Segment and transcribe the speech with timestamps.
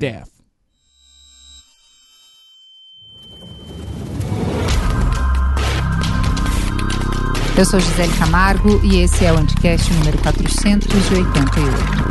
[0.00, 0.30] death.
[7.58, 12.10] Eu sou Gisele Camargo e esse é o Anticast número 488.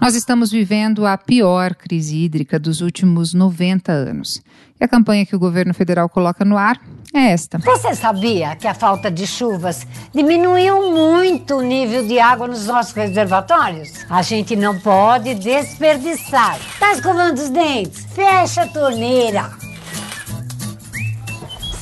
[0.00, 4.40] Nós estamos vivendo a pior crise hídrica dos últimos 90 anos.
[4.80, 6.80] E a campanha que o governo federal coloca no ar
[7.14, 7.58] é esta.
[7.58, 12.92] Você sabia que a falta de chuvas diminuiu muito o nível de água nos nossos
[12.92, 13.90] reservatórios?
[14.08, 16.58] A gente não pode desperdiçar.
[16.78, 18.06] Tá escovando os dentes?
[18.14, 19.50] Fecha a torneira.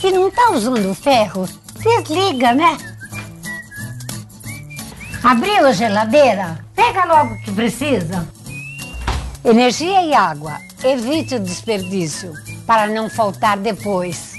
[0.01, 2.77] Se não tá usando ferro, desliga, né?
[5.23, 6.65] Abriu a geladeira?
[6.75, 8.27] Pega logo o que precisa.
[9.45, 10.59] Energia e água.
[10.83, 12.33] Evite o desperdício
[12.67, 14.30] para não faltar depois.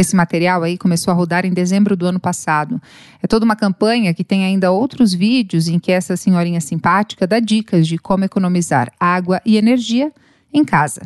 [0.00, 2.80] Esse material aí começou a rodar em dezembro do ano passado.
[3.22, 7.38] É toda uma campanha que tem ainda outros vídeos em que essa senhorinha simpática dá
[7.38, 10.10] dicas de como economizar água e energia
[10.54, 11.02] em casa.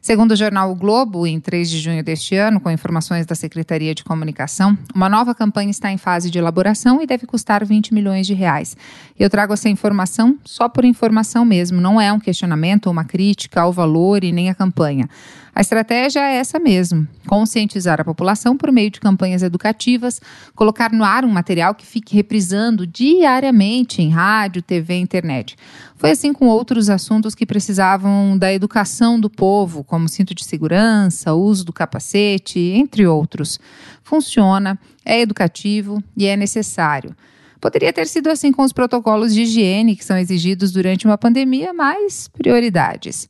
[0.00, 3.94] Segundo o jornal o Globo, em 3 de junho deste ano, com informações da Secretaria
[3.94, 8.26] de Comunicação, uma nova campanha está em fase de elaboração e deve custar 20 milhões
[8.26, 8.74] de reais.
[9.18, 13.60] Eu trago essa informação só por informação mesmo, não é um questionamento ou uma crítica
[13.60, 15.06] ao valor e nem à campanha.
[15.54, 20.20] A estratégia é essa mesmo: conscientizar a população por meio de campanhas educativas,
[20.54, 25.56] colocar no ar um material que fique reprisando diariamente em rádio, TV e internet.
[25.96, 31.34] Foi assim com outros assuntos que precisavam da educação do povo, como cinto de segurança,
[31.34, 33.58] uso do capacete, entre outros.
[34.02, 37.14] Funciona, é educativo e é necessário.
[37.60, 41.74] Poderia ter sido assim com os protocolos de higiene que são exigidos durante uma pandemia,
[41.74, 43.28] mas prioridades.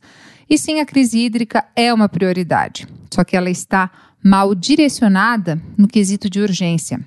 [0.51, 3.89] E sim, a crise hídrica é uma prioridade, só que ela está
[4.21, 6.99] mal direcionada no quesito de urgência.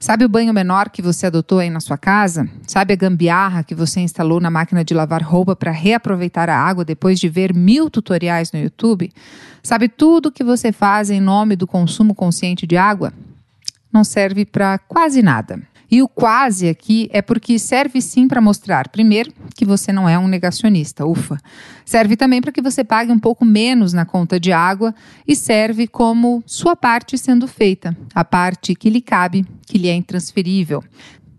[0.00, 2.48] Sabe o banho menor que você adotou aí na sua casa?
[2.66, 6.82] Sabe a gambiarra que você instalou na máquina de lavar roupa para reaproveitar a água
[6.82, 9.12] depois de ver mil tutoriais no YouTube?
[9.62, 13.12] Sabe tudo que você faz em nome do consumo consciente de água?
[13.92, 15.60] Não serve para quase nada.
[15.90, 20.18] E o quase aqui é porque serve sim para mostrar, primeiro, que você não é
[20.18, 21.38] um negacionista, ufa.
[21.84, 24.94] Serve também para que você pague um pouco menos na conta de água
[25.26, 29.94] e serve como sua parte sendo feita, a parte que lhe cabe, que lhe é
[29.94, 30.84] intransferível.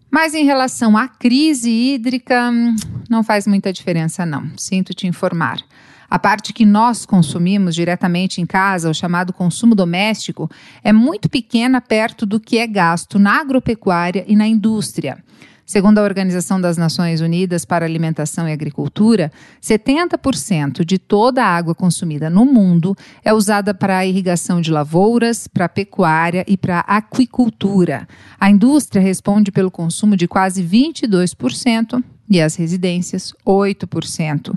[0.09, 2.75] Mas em relação à crise hídrica, hum,
[3.07, 4.49] não faz muita diferença, não.
[4.57, 5.59] Sinto te informar.
[6.09, 10.49] A parte que nós consumimos diretamente em casa, o chamado consumo doméstico,
[10.83, 15.23] é muito pequena perto do que é gasto na agropecuária e na indústria.
[15.69, 19.31] Segundo a Organização das Nações Unidas para Alimentação e Agricultura,
[19.61, 25.47] 70% de toda a água consumida no mundo é usada para a irrigação de lavouras,
[25.47, 28.07] para a pecuária e para a aquicultura.
[28.39, 34.53] A indústria responde pelo consumo de quase 22% e as residências, 8%.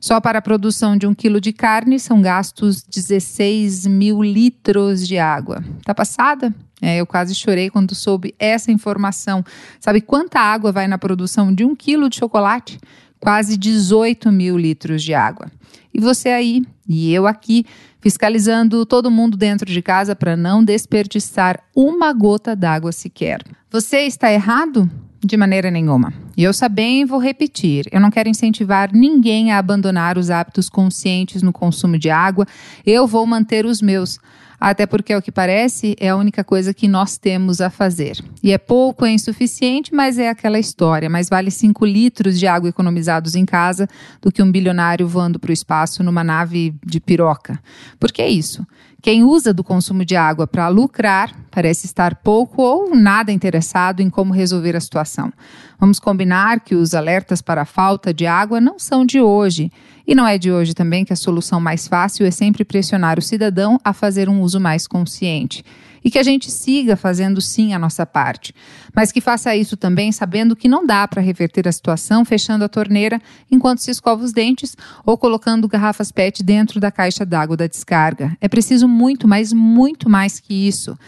[0.00, 5.16] Só para a produção de um quilo de carne são gastos 16 mil litros de
[5.16, 5.64] água.
[5.82, 6.54] Tá passada?
[6.82, 9.42] É, eu quase chorei quando soube essa informação.
[9.80, 12.78] Sabe quanta água vai na produção de um quilo de chocolate?
[13.18, 15.50] Quase 18 mil litros de água.
[15.94, 17.64] E você aí, e eu aqui,
[17.98, 23.40] fiscalizando todo mundo dentro de casa para não desperdiçar uma gota d'água sequer.
[23.70, 24.90] Você está errado?
[25.24, 26.12] De maneira nenhuma.
[26.36, 31.40] E eu sabem vou repetir: eu não quero incentivar ninguém a abandonar os hábitos conscientes
[31.42, 32.46] no consumo de água,
[32.84, 34.18] eu vou manter os meus.
[34.60, 38.22] Até porque, ao que parece, é a única coisa que nós temos a fazer.
[38.42, 41.10] E é pouco, é insuficiente, mas é aquela história.
[41.10, 43.88] Mas vale 5 litros de água economizados em casa
[44.22, 47.60] do que um bilionário voando para o espaço numa nave de piroca.
[47.98, 48.66] Por que isso?
[49.02, 54.10] Quem usa do consumo de água para lucrar parece estar pouco ou nada interessado em
[54.10, 55.32] como resolver a situação.
[55.78, 59.70] Vamos combinar que os alertas para a falta de água não são de hoje.
[60.04, 63.22] E não é de hoje também que a solução mais fácil é sempre pressionar o
[63.22, 65.64] cidadão a fazer um uso mais consciente
[66.04, 68.54] e que a gente siga fazendo sim a nossa parte,
[68.94, 72.68] mas que faça isso também sabendo que não dá para reverter a situação fechando a
[72.68, 73.20] torneira
[73.50, 74.76] enquanto se escova os dentes
[75.06, 78.36] ou colocando garrafas PET dentro da caixa d'água da descarga.
[78.40, 80.98] É preciso muito, mas muito mais que isso.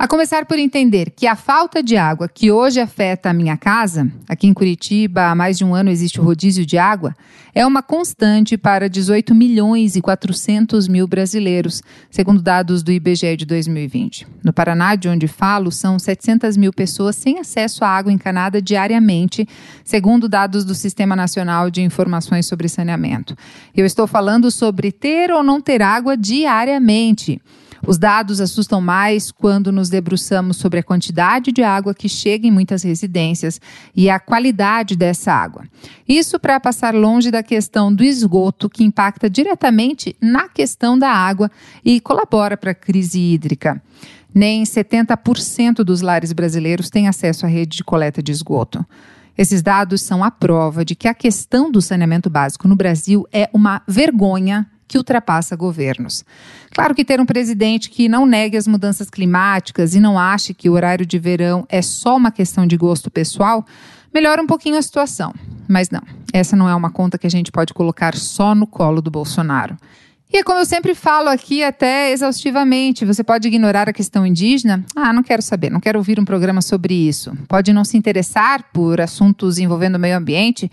[0.00, 4.08] A começar por entender que a falta de água que hoje afeta a minha casa,
[4.28, 7.16] aqui em Curitiba há mais de um ano existe o rodízio de água,
[7.52, 13.44] é uma constante para 18 milhões e 400 mil brasileiros, segundo dados do IBGE de
[13.44, 14.24] 2020.
[14.44, 19.48] No Paraná, de onde falo, são 700 mil pessoas sem acesso à água encanada diariamente,
[19.82, 23.36] segundo dados do Sistema Nacional de Informações sobre Saneamento.
[23.76, 27.42] Eu estou falando sobre ter ou não ter água diariamente.
[27.86, 32.50] Os dados assustam mais quando nos debruçamos sobre a quantidade de água que chega em
[32.50, 33.60] muitas residências
[33.94, 35.64] e a qualidade dessa água.
[36.08, 41.50] Isso para passar longe da questão do esgoto, que impacta diretamente na questão da água
[41.84, 43.80] e colabora para a crise hídrica.
[44.34, 48.84] Nem 70% dos lares brasileiros têm acesso à rede de coleta de esgoto.
[49.36, 53.48] Esses dados são a prova de que a questão do saneamento básico no Brasil é
[53.52, 56.24] uma vergonha que ultrapassa governos.
[56.72, 60.68] Claro que ter um presidente que não negue as mudanças climáticas e não ache que
[60.68, 63.64] o horário de verão é só uma questão de gosto pessoal
[64.12, 65.34] melhora um pouquinho a situação.
[65.68, 66.02] Mas não,
[66.32, 69.76] essa não é uma conta que a gente pode colocar só no colo do Bolsonaro.
[70.30, 74.84] E é como eu sempre falo aqui, até exaustivamente, você pode ignorar a questão indígena?
[74.94, 77.32] Ah, não quero saber, não quero ouvir um programa sobre isso.
[77.48, 80.70] Pode não se interessar por assuntos envolvendo o meio ambiente,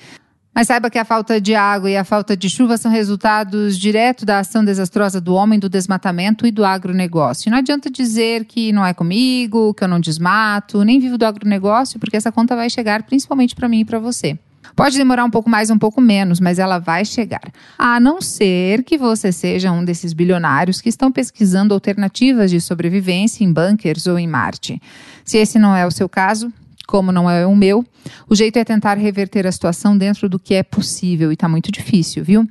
[0.56, 4.26] mas saiba que a falta de água e a falta de chuva são resultados direto
[4.26, 7.52] da ação desastrosa do homem, do desmatamento e do agronegócio.
[7.52, 12.00] Não adianta dizer que não é comigo, que eu não desmato, nem vivo do agronegócio,
[12.00, 14.40] porque essa conta vai chegar principalmente para mim e para você.
[14.76, 17.52] Pode demorar um pouco mais, um pouco menos, mas ela vai chegar.
[17.78, 23.44] A não ser que você seja um desses bilionários que estão pesquisando alternativas de sobrevivência
[23.44, 24.82] em bunkers ou em Marte.
[25.24, 26.52] Se esse não é o seu caso,
[26.86, 27.86] como não é o meu,
[28.30, 31.72] o jeito é tentar reverter a situação dentro do que é possível e está muito
[31.72, 32.48] difícil, viu?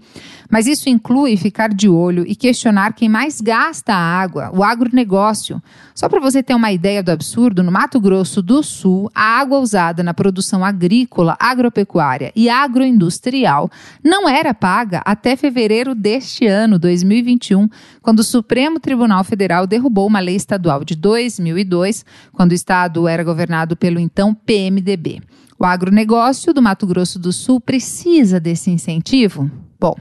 [0.50, 5.62] Mas isso inclui ficar de olho e questionar quem mais gasta a água, o agronegócio.
[5.94, 9.58] Só para você ter uma ideia do absurdo, no Mato Grosso do Sul, a água
[9.58, 13.70] usada na produção agrícola, agropecuária e agroindustrial
[14.02, 17.68] não era paga até fevereiro deste ano, 2021,
[18.04, 22.04] quando o Supremo Tribunal Federal derrubou uma lei estadual de 2002,
[22.34, 25.22] quando o estado era governado pelo então PMDB.
[25.58, 29.50] O agronegócio do Mato Grosso do Sul precisa desse incentivo?
[29.80, 29.96] Bom,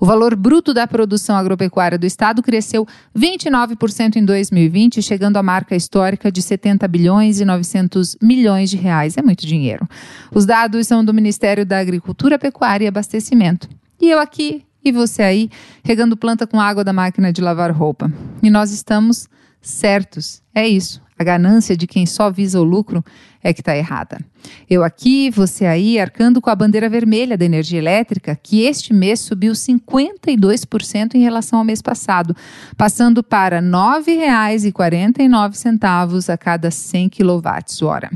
[0.00, 5.76] o valor bruto da produção agropecuária do estado cresceu 29% em 2020, chegando à marca
[5.76, 9.18] histórica de 70 bilhões e 900 milhões de reais.
[9.18, 9.86] É muito dinheiro.
[10.34, 13.68] Os dados são do Ministério da Agricultura, Pecuária e Abastecimento.
[14.00, 15.50] E eu aqui e você aí
[15.84, 18.12] regando planta com água da máquina de lavar roupa.
[18.42, 19.28] E nós estamos
[19.60, 20.42] certos.
[20.54, 21.00] É isso.
[21.18, 23.02] A ganância de quem só visa o lucro
[23.42, 24.18] é que está errada.
[24.68, 29.20] Eu aqui, você aí, arcando com a bandeira vermelha da energia elétrica, que este mês
[29.20, 32.34] subiu 52% em relação ao mês passado,
[32.76, 38.10] passando para R$ 9,49 a cada 100 kWh.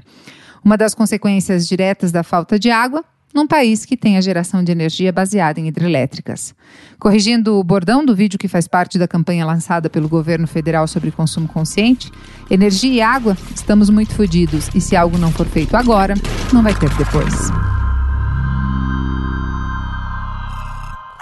[0.65, 3.05] Uma das consequências diretas da falta de água
[3.37, 6.55] num país que tem a geração de energia baseada em hidrelétricas.
[6.99, 11.11] Corrigindo o bordão do vídeo que faz parte da campanha lançada pelo governo federal sobre
[11.11, 12.11] consumo consciente,
[12.51, 16.15] energia e água, estamos muito fodidos e se algo não for feito agora,
[16.53, 17.53] não vai ter depois.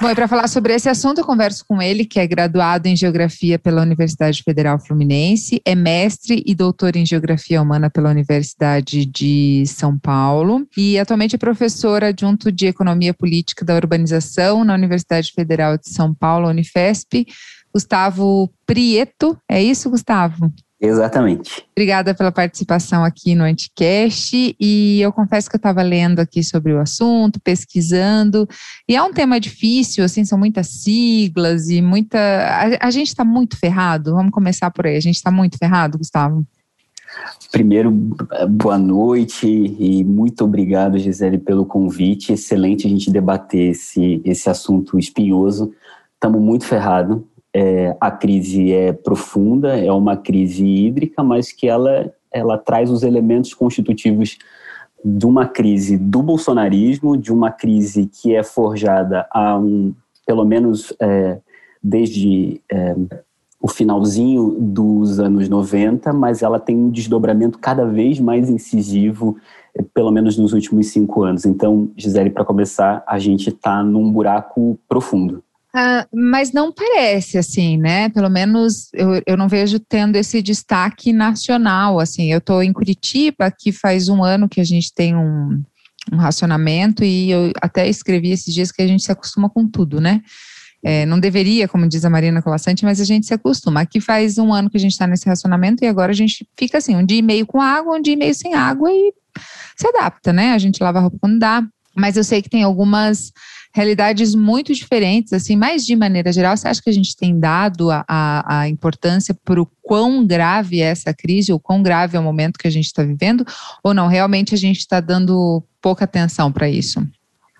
[0.05, 2.95] Bom, e para falar sobre esse assunto, eu converso com ele, que é graduado em
[2.95, 9.65] Geografia pela Universidade Federal Fluminense, é mestre e doutor em Geografia Humana pela Universidade de
[9.65, 15.79] São Paulo e atualmente é professor adjunto de Economia Política da Urbanização na Universidade Federal
[15.79, 17.27] de São Paulo, Unifesp.
[17.73, 20.53] Gustavo Prieto, é isso, Gustavo?
[20.85, 21.65] Exatamente.
[21.73, 24.55] Obrigada pela participação aqui no Anticast.
[24.61, 28.47] E eu confesso que eu estava lendo aqui sobre o assunto, pesquisando,
[28.89, 32.19] e é um tema difícil, assim, são muitas siglas e muita.
[32.19, 34.15] A, a gente está muito ferrado.
[34.15, 34.97] Vamos começar por aí.
[34.97, 36.45] A gente está muito ferrado, Gustavo.
[37.51, 37.91] Primeiro,
[38.51, 42.33] boa noite e muito obrigado, Gisele, pelo convite.
[42.33, 45.73] Excelente a gente debater esse, esse assunto espinhoso.
[46.15, 47.23] Estamos muito ferrados
[47.55, 53.05] é, a crise é profunda, é uma crise hídrica, mas que ela, ela traz os
[53.05, 54.37] elementos constitutivos
[55.05, 59.95] de uma crise do bolsonarismo, de uma crise que é forjada há um,
[60.27, 61.39] pelo menos é,
[61.83, 62.97] desde é,
[63.61, 69.37] o finalzinho dos anos 90, mas ela tem um desdobramento cada vez mais incisivo,
[69.75, 71.45] é, pelo menos nos últimos cinco anos.
[71.45, 75.43] Então, Gisele, para começar, a gente está num buraco profundo.
[75.75, 78.09] Uh, mas não parece assim, né?
[78.11, 81.99] Pelo menos eu, eu não vejo tendo esse destaque nacional.
[81.99, 85.61] Assim, eu estou em Curitiba, que faz um ano que a gente tem um,
[86.13, 90.01] um racionamento, e eu até escrevi esses dias que a gente se acostuma com tudo,
[90.01, 90.23] né?
[90.87, 93.81] É, não deveria, como diz a Marina Colassante, mas a gente se acostuma.
[93.81, 96.79] Aqui faz um ano que a gente está nesse racionamento e agora a gente fica
[96.79, 99.13] assim, um dia e meio com água, um dia e meio sem água e
[99.77, 100.53] se adapta, né?
[100.53, 101.67] A gente lava a roupa quando dá.
[101.97, 103.33] Mas eu sei que tem algumas
[103.75, 107.91] realidades muito diferentes, assim, mas de maneira geral, você acha que a gente tem dado
[107.91, 112.21] a, a, a importância para o quão grave é essa crise, ou quão grave é
[112.21, 113.45] o momento que a gente está vivendo,
[113.83, 114.07] ou não?
[114.07, 117.05] Realmente a gente está dando pouca atenção para isso?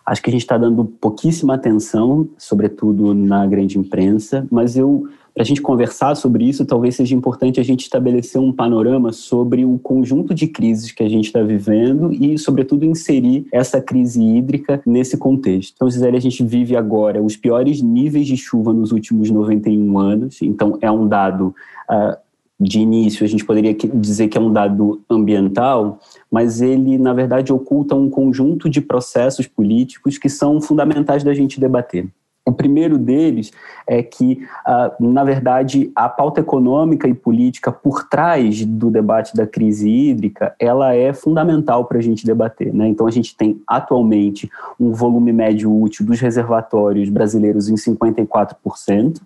[0.07, 5.43] Acho que a gente está dando pouquíssima atenção, sobretudo na grande imprensa, mas eu para
[5.43, 9.77] a gente conversar sobre isso, talvez seja importante a gente estabelecer um panorama sobre o
[9.81, 15.19] conjunto de crises que a gente está vivendo e, sobretudo, inserir essa crise hídrica nesse
[15.19, 15.73] contexto.
[15.75, 20.41] Então, Gisele, a gente vive agora os piores níveis de chuva nos últimos 91 anos,
[20.41, 21.53] então é um dado.
[21.91, 22.25] Uh,
[22.59, 25.99] de início, a gente poderia dizer que é um dado ambiental,
[26.31, 31.59] mas ele, na verdade, oculta um conjunto de processos políticos que são fundamentais da gente
[31.59, 32.09] debater.
[32.47, 33.51] O primeiro deles
[33.87, 39.47] é que, uh, na verdade, a pauta econômica e política por trás do debate da
[39.47, 42.73] crise hídrica, ela é fundamental para a gente debater.
[42.75, 42.89] Né?
[42.89, 49.23] Então, a gente tem atualmente um volume médio útil dos reservatórios brasileiros em 54%,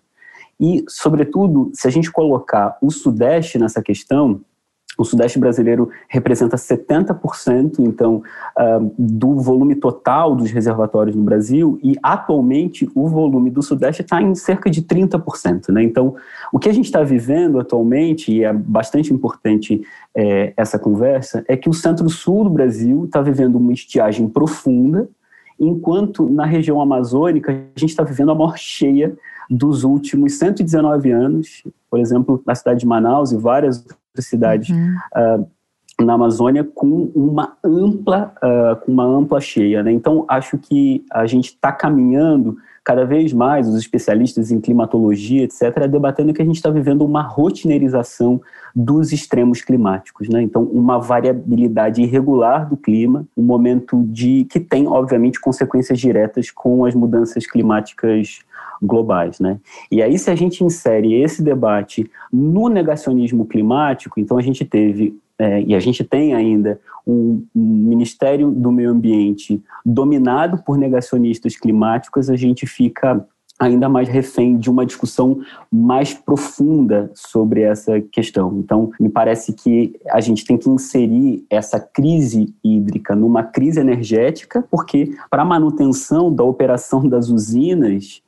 [0.60, 4.40] e, sobretudo, se a gente colocar o Sudeste nessa questão,
[4.98, 8.16] o Sudeste brasileiro representa 70%, então,
[8.58, 14.20] uh, do volume total dos reservatórios no Brasil, e atualmente o volume do Sudeste está
[14.20, 15.68] em cerca de 30%.
[15.68, 15.84] Né?
[15.84, 16.16] Então,
[16.52, 19.80] o que a gente está vivendo atualmente, e é bastante importante
[20.16, 25.08] é, essa conversa, é que o centro-sul do Brasil está vivendo uma estiagem profunda,
[25.60, 29.16] enquanto na região amazônica a gente está vivendo a maior cheia
[29.48, 34.96] dos últimos 119 anos, por exemplo, na cidade de Manaus e várias outras cidades uhum.
[35.16, 35.50] uh,
[36.00, 39.82] na Amazônia, com uma ampla, uh, com uma ampla cheia.
[39.82, 39.92] Né?
[39.92, 42.56] Então, acho que a gente está caminhando
[42.88, 47.20] cada vez mais, os especialistas em climatologia, etc., debatendo que a gente está vivendo uma
[47.20, 48.40] rotineirização
[48.74, 50.40] dos extremos climáticos, né?
[50.40, 56.86] Então, uma variabilidade irregular do clima, um momento de que tem, obviamente, consequências diretas com
[56.86, 58.38] as mudanças climáticas
[58.80, 59.58] globais, né?
[59.92, 65.14] E aí, se a gente insere esse debate no negacionismo climático, então a gente teve
[65.38, 71.56] é, e a gente tem ainda um, um, Ministério do Meio Ambiente dominado por negacionistas
[71.56, 73.24] climáticos, a gente fica
[73.58, 75.40] ainda mais refém de uma discussão
[75.70, 78.56] mais profunda sobre essa questão.
[78.58, 84.64] Então, me parece que a gente tem que inserir essa crise hídrica numa crise energética,
[84.70, 88.22] porque para a manutenção da operação das usinas,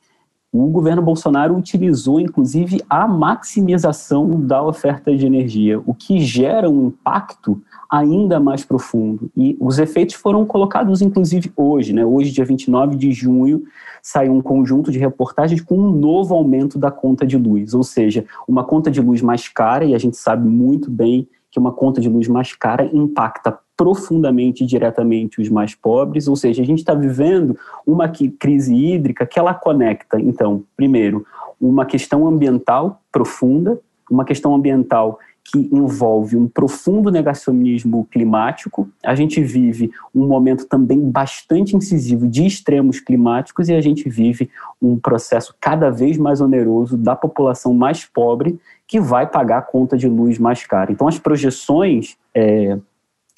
[0.51, 6.87] o governo Bolsonaro utilizou, inclusive, a maximização da oferta de energia, o que gera um
[6.87, 9.31] impacto ainda mais profundo.
[9.35, 11.93] E os efeitos foram colocados, inclusive, hoje.
[11.93, 12.05] Né?
[12.05, 13.63] Hoje, dia 29 de junho,
[14.01, 18.25] saiu um conjunto de reportagens com um novo aumento da conta de luz, ou seja,
[18.45, 22.01] uma conta de luz mais cara, e a gente sabe muito bem que uma conta
[22.01, 26.77] de luz mais cara impacta profundamente e diretamente os mais pobres, ou seja, a gente
[26.77, 31.25] está vivendo uma crise hídrica que ela conecta, então, primeiro,
[31.59, 38.87] uma questão ambiental profunda, uma questão ambiental que envolve um profundo negacionismo climático.
[39.03, 44.47] A gente vive um momento também bastante incisivo de extremos climáticos e a gente vive
[44.79, 49.97] um processo cada vez mais oneroso da população mais pobre que vai pagar a conta
[49.97, 50.91] de luz mais cara.
[50.91, 52.77] Então, as projeções é,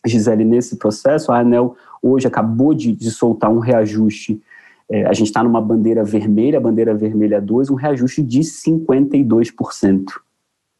[0.06, 4.42] Gisele, nesse processo, a ANEL hoje acabou de, de soltar um reajuste.
[4.90, 10.10] É, a gente está numa bandeira vermelha, bandeira vermelha 2, um reajuste de 52%.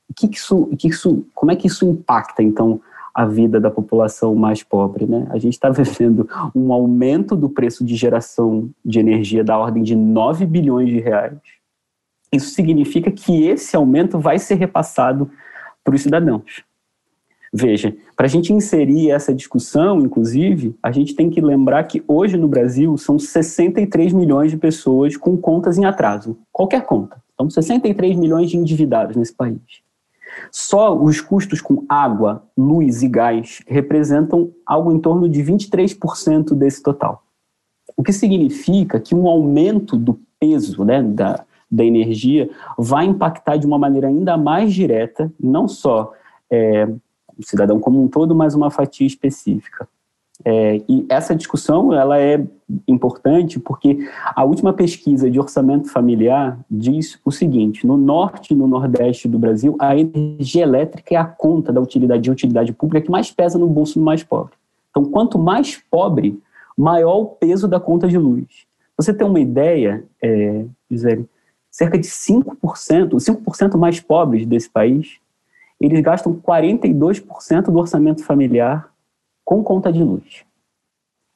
[0.10, 2.82] O que, que, isso, que isso, como é que isso impacta, então,
[3.14, 5.06] a vida da população mais pobre?
[5.06, 5.26] Né?
[5.30, 9.96] A gente está vivendo um aumento do preço de geração de energia da ordem de
[9.96, 11.38] 9 bilhões de reais.
[12.32, 15.30] Isso significa que esse aumento vai ser repassado
[15.84, 16.64] para os cidadãos.
[17.56, 22.36] Veja, para a gente inserir essa discussão, inclusive, a gente tem que lembrar que hoje
[22.36, 27.22] no Brasil são 63 milhões de pessoas com contas em atraso, qualquer conta.
[27.36, 29.62] Então, 63 milhões de endividados nesse país.
[30.52, 36.82] Só os custos com água, luz e gás representam algo em torno de 23% desse
[36.82, 37.22] total.
[37.96, 43.68] O que significa que um aumento do peso né, da, da energia vai impactar de
[43.68, 46.14] uma maneira ainda mais direta, não só
[46.50, 46.88] é,
[47.38, 49.88] o cidadão como um todo, mas uma fatia específica.
[50.44, 52.44] É, e essa discussão ela é
[52.88, 58.68] importante porque a última pesquisa de orçamento familiar diz o seguinte: no norte e no
[58.68, 63.12] nordeste do Brasil, a energia elétrica é a conta da utilidade de utilidade pública que
[63.12, 64.54] mais pesa no bolso do mais pobre.
[64.90, 66.40] Então, quanto mais pobre,
[66.78, 68.66] maior o peso da conta de luz.
[68.98, 71.28] Você tem uma ideia, é, Gisele,
[71.72, 75.20] cerca de 5%, os 5% mais pobres desse país
[75.86, 78.90] eles gastam 42% do orçamento familiar
[79.44, 80.46] com conta de luz.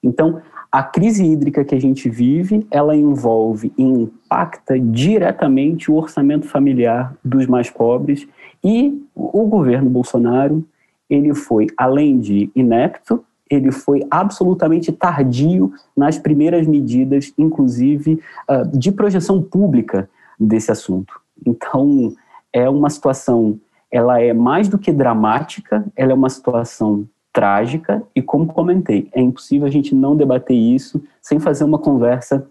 [0.02, 6.48] Então, a crise hídrica que a gente vive, ela envolve e impacta diretamente o orçamento
[6.48, 8.28] familiar dos mais pobres
[8.64, 10.64] e o governo Bolsonaro,
[11.10, 18.92] ele foi, além de inepto, ele foi absolutamente tardio nas primeiras medidas, inclusive uh, de
[18.92, 21.20] projeção pública desse assunto.
[21.46, 22.14] Então,
[22.52, 23.60] é uma situação,
[23.92, 29.22] ela é mais do que dramática, ela é uma situação trágica e, como comentei, é
[29.22, 32.48] impossível a gente não debater isso sem fazer uma conversa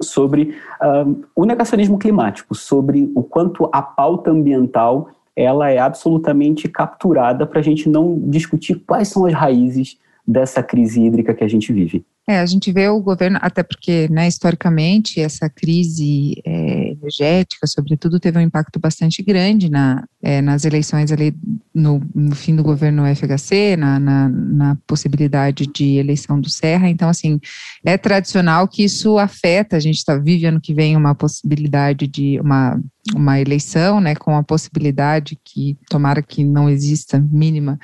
[0.00, 7.46] sobre uh, o negacionismo climático, sobre o quanto a pauta ambiental ela é absolutamente capturada
[7.46, 11.72] para a gente não discutir quais são as raízes dessa crise hídrica que a gente
[11.72, 12.04] vive.
[12.28, 18.18] É, a gente vê o governo, até porque, né, historicamente, essa crise é, energética, sobretudo,
[18.18, 21.32] teve um impacto bastante grande na, é, nas eleições ali
[21.72, 26.88] no, no, fim do governo FHC, na, na, na, possibilidade de eleição do Serra.
[26.88, 27.38] Então, assim,
[27.84, 29.76] é tradicional que isso afeta.
[29.76, 32.80] A gente está vivendo ano que vem uma possibilidade de uma
[33.14, 37.78] uma eleição, né, com a possibilidade que tomara que não exista mínima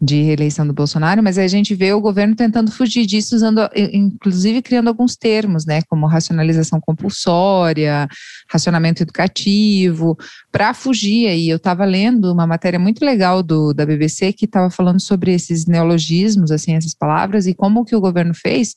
[0.00, 4.62] de reeleição do Bolsonaro, mas a gente vê o governo tentando fugir disso, usando, inclusive
[4.62, 8.08] criando alguns termos, né, como racionalização compulsória,
[8.50, 10.16] racionamento educativo,
[10.50, 11.48] para fugir aí.
[11.48, 15.66] Eu estava lendo uma matéria muito legal do, da BBC que estava falando sobre esses
[15.66, 18.74] neologismos, assim, essas palavras, e como que o governo fez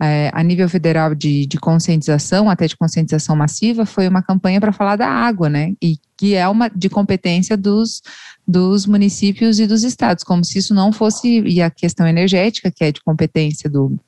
[0.00, 4.72] é, a nível federal de, de, conscientização, até de conscientização massiva, foi uma campanha para
[4.72, 5.74] falar da água, né?
[5.82, 8.00] E que é uma de competência dos,
[8.46, 12.84] dos municípios e dos estados, como se isso não fosse, e a questão energética, que
[12.84, 13.98] é de competência do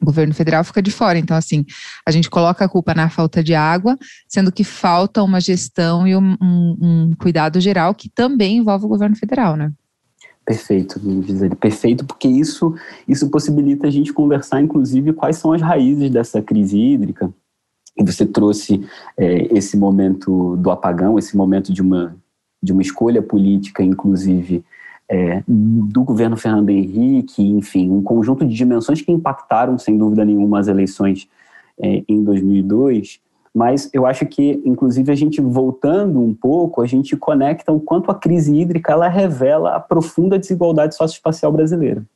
[0.00, 1.18] governo federal, fica de fora.
[1.18, 1.64] Então, assim,
[2.06, 3.98] a gente coloca a culpa na falta de água,
[4.28, 8.88] sendo que falta uma gestão e um, um, um cuidado geral que também envolve o
[8.88, 9.72] governo federal, né?
[10.48, 12.74] Perfeito, Gisele, perfeito, porque isso,
[13.06, 17.30] isso possibilita a gente conversar, inclusive, quais são as raízes dessa crise hídrica.
[17.94, 18.82] E você trouxe
[19.14, 22.16] é, esse momento do apagão, esse momento de uma,
[22.62, 24.64] de uma escolha política, inclusive,
[25.06, 30.60] é, do governo Fernando Henrique, enfim, um conjunto de dimensões que impactaram, sem dúvida nenhuma,
[30.60, 31.28] as eleições
[31.78, 33.20] é, em 2002,
[33.58, 38.08] mas eu acho que, inclusive, a gente voltando um pouco, a gente conecta o quanto
[38.08, 42.06] a crise hídrica ela revela a profunda desigualdade socioespacial brasileira.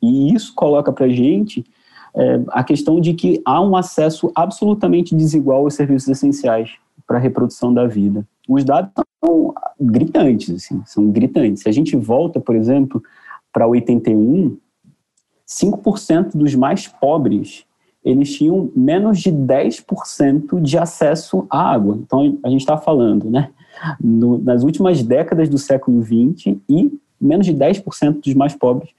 [0.00, 1.66] E isso coloca para a gente
[2.16, 6.70] é, a questão de que há um acesso absolutamente desigual aos serviços essenciais
[7.06, 8.26] para a reprodução da vida.
[8.48, 8.90] Os dados
[9.22, 11.64] são gritantes, assim, são gritantes.
[11.64, 13.02] Se a gente volta, por exemplo,
[13.52, 14.56] para 81,
[15.46, 17.66] 5% dos mais pobres
[18.04, 21.98] eles tinham menos de 10% de acesso à água.
[22.00, 23.50] Então, a gente está falando, né,
[24.00, 28.90] no, nas últimas décadas do século XX, e menos de 10% dos mais pobres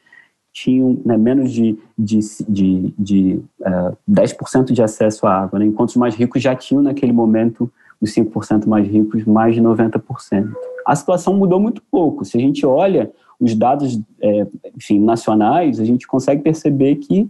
[0.51, 5.65] tinham né, menos de, de, de, de uh, é, 10% de acesso à água, né,
[5.65, 7.69] enquanto os mais ricos já tinham, naquele momento,
[8.01, 10.49] os 5% mais ricos, mais de 90%.
[10.87, 12.23] A situação mudou muito pouco.
[12.23, 17.29] Se a gente olha os dados é, enfim, nacionais, a gente consegue perceber que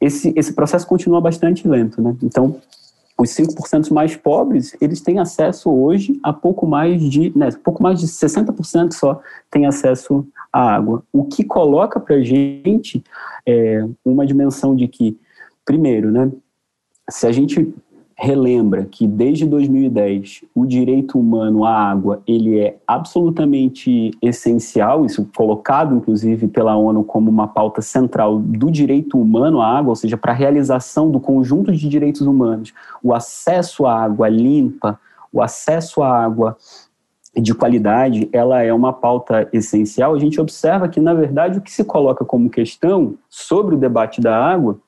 [0.00, 2.16] esse, esse processo continua bastante lento, né?
[2.22, 2.60] Então,
[3.16, 8.00] os 5% mais pobres, eles têm acesso hoje a pouco mais de, né, pouco mais
[8.00, 11.04] de 60% só tem acesso à água.
[11.12, 13.04] O que coloca para a gente
[13.46, 15.16] é, uma dimensão de que,
[15.64, 16.30] primeiro, né,
[17.08, 17.72] se a gente
[18.16, 25.94] relembra que desde 2010 o direito humano à água ele é absolutamente essencial, isso colocado
[25.94, 30.32] inclusive pela ONU como uma pauta central do direito humano à água, ou seja, para
[30.32, 32.72] a realização do conjunto de direitos humanos,
[33.02, 34.98] o acesso à água limpa,
[35.32, 36.56] o acesso à água
[37.36, 40.14] de qualidade, ela é uma pauta essencial.
[40.14, 44.20] A gente observa que, na verdade, o que se coloca como questão sobre o debate
[44.20, 44.78] da água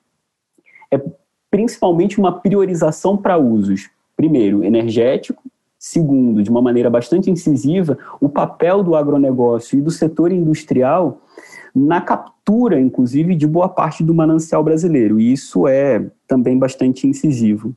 [1.50, 5.42] principalmente uma priorização para usos, primeiro, energético,
[5.78, 11.20] segundo, de uma maneira bastante incisiva, o papel do agronegócio e do setor industrial
[11.74, 15.20] na captura, inclusive, de boa parte do manancial brasileiro.
[15.20, 17.74] E isso é também bastante incisivo.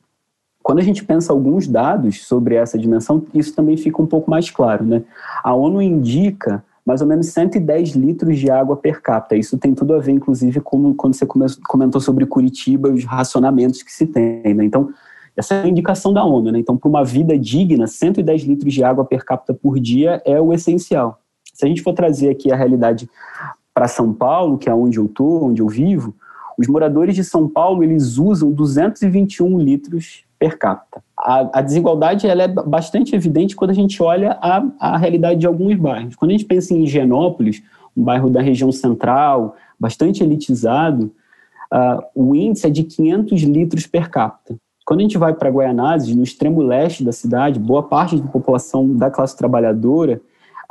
[0.63, 4.49] Quando a gente pensa alguns dados sobre essa dimensão, isso também fica um pouco mais
[4.49, 4.86] claro.
[4.86, 5.03] Né?
[5.43, 9.36] A ONU indica mais ou menos 110 litros de água per capita.
[9.36, 11.23] Isso tem tudo a ver, inclusive, com quando você
[11.67, 14.56] comentou sobre Curitiba, os racionamentos que se tem.
[14.56, 14.65] Né?
[14.65, 14.89] Então,
[15.38, 16.52] essa é a indicação da ONU.
[16.52, 16.58] Né?
[16.58, 20.52] Então, para uma vida digna, 110 litros de água per capita por dia é o
[20.52, 21.19] essencial.
[21.54, 23.08] Se a gente for trazer aqui a realidade
[23.71, 26.15] para São Paulo, que é onde eu estou, onde eu vivo,
[26.58, 31.04] os moradores de São Paulo eles usam 221 litros per capita.
[31.21, 35.47] A, a, desigualdade ela é bastante evidente quando a gente olha a, a realidade de
[35.47, 36.15] alguns bairros.
[36.15, 37.62] Quando a gente pensa em Higienópolis,
[37.95, 41.12] um bairro da região central, bastante elitizado,
[41.73, 44.55] uh, o índice é de 500 litros per capita.
[44.86, 48.95] Quando a gente vai para Guaianazes, no extremo leste da cidade, boa parte da população
[48.95, 50.21] da classe trabalhadora,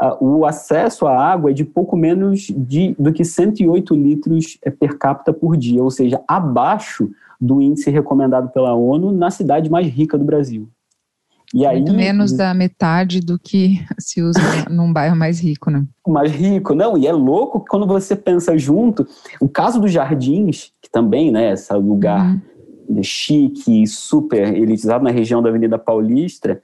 [0.00, 4.70] uh, o acesso à água é de pouco menos de, do que 108 litros eh,
[4.70, 9.86] per capita por dia, ou seja, abaixo do índice recomendado pela ONU na cidade mais
[9.86, 10.68] rica do Brasil.
[11.54, 14.38] E aí, Muito menos da metade do que se usa
[14.70, 15.84] num bairro mais rico, né?
[16.06, 19.06] Mais rico, não, e é louco quando você pensa junto,
[19.40, 22.38] o caso dos jardins, que também, né, esse lugar
[22.88, 23.02] uhum.
[23.02, 26.62] chique, super elitizado na região da Avenida Paulista,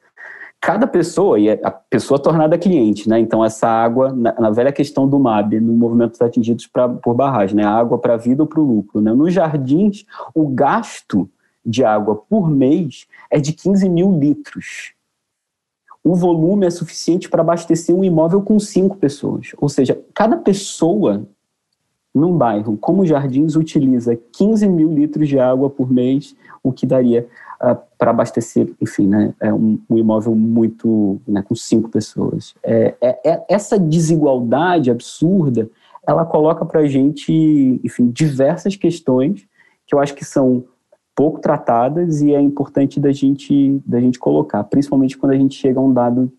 [0.65, 3.21] cada pessoa, e é a pessoa tornada cliente, né?
[3.21, 7.13] Então, essa água, na, na velha questão do MAB, no movimento dos atingidos pra, por
[7.13, 7.65] barragem, né?
[7.65, 8.99] Água para a vida ou para o lucro.
[9.03, 9.13] Né?
[9.13, 11.29] Nos jardins, o gasto
[11.67, 14.95] de água por mês é de 15 mil litros.
[16.03, 19.53] O volume é suficiente para abastecer um imóvel com cinco pessoas.
[19.59, 21.27] Ou seja, cada pessoa
[22.15, 27.27] num bairro como Jardins utiliza 15 mil litros de água por mês, o que daria
[27.97, 32.55] para abastecer, enfim, né, é um, um imóvel muito, né, com cinco pessoas.
[32.63, 35.71] É, é, é, essa desigualdade absurda,
[36.07, 39.47] ela coloca para a gente, enfim, diversas questões
[39.87, 40.65] que eu acho que são
[41.15, 45.79] pouco tratadas e é importante da gente, da gente colocar, principalmente quando a gente chega
[45.79, 46.31] a um dado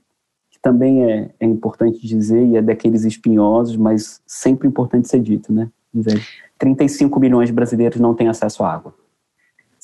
[0.51, 5.53] que também é, é importante dizer e é daqueles espinhosos, mas sempre importante ser dito,
[5.53, 5.69] né?
[5.93, 6.21] Dizer,
[6.59, 8.93] 35 milhões de brasileiros não têm acesso à água.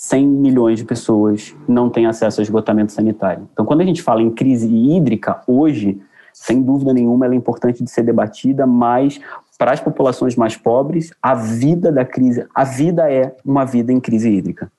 [0.01, 3.47] 100 milhões de pessoas não têm acesso a esgotamento sanitário.
[3.53, 6.01] Então, quando a gente fala em crise hídrica, hoje,
[6.33, 9.21] sem dúvida nenhuma, ela é importante de ser debatida, mas
[9.59, 13.99] para as populações mais pobres, a vida da crise, a vida é uma vida em
[13.99, 14.71] crise hídrica.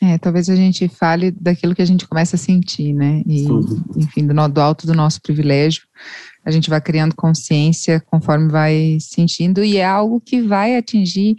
[0.00, 3.24] É, talvez a gente fale daquilo que a gente começa a sentir, né?
[3.26, 3.44] E,
[3.96, 5.82] enfim, do, do alto do nosso privilégio,
[6.44, 11.34] a gente vai criando consciência conforme vai sentindo, e é algo que vai atingir.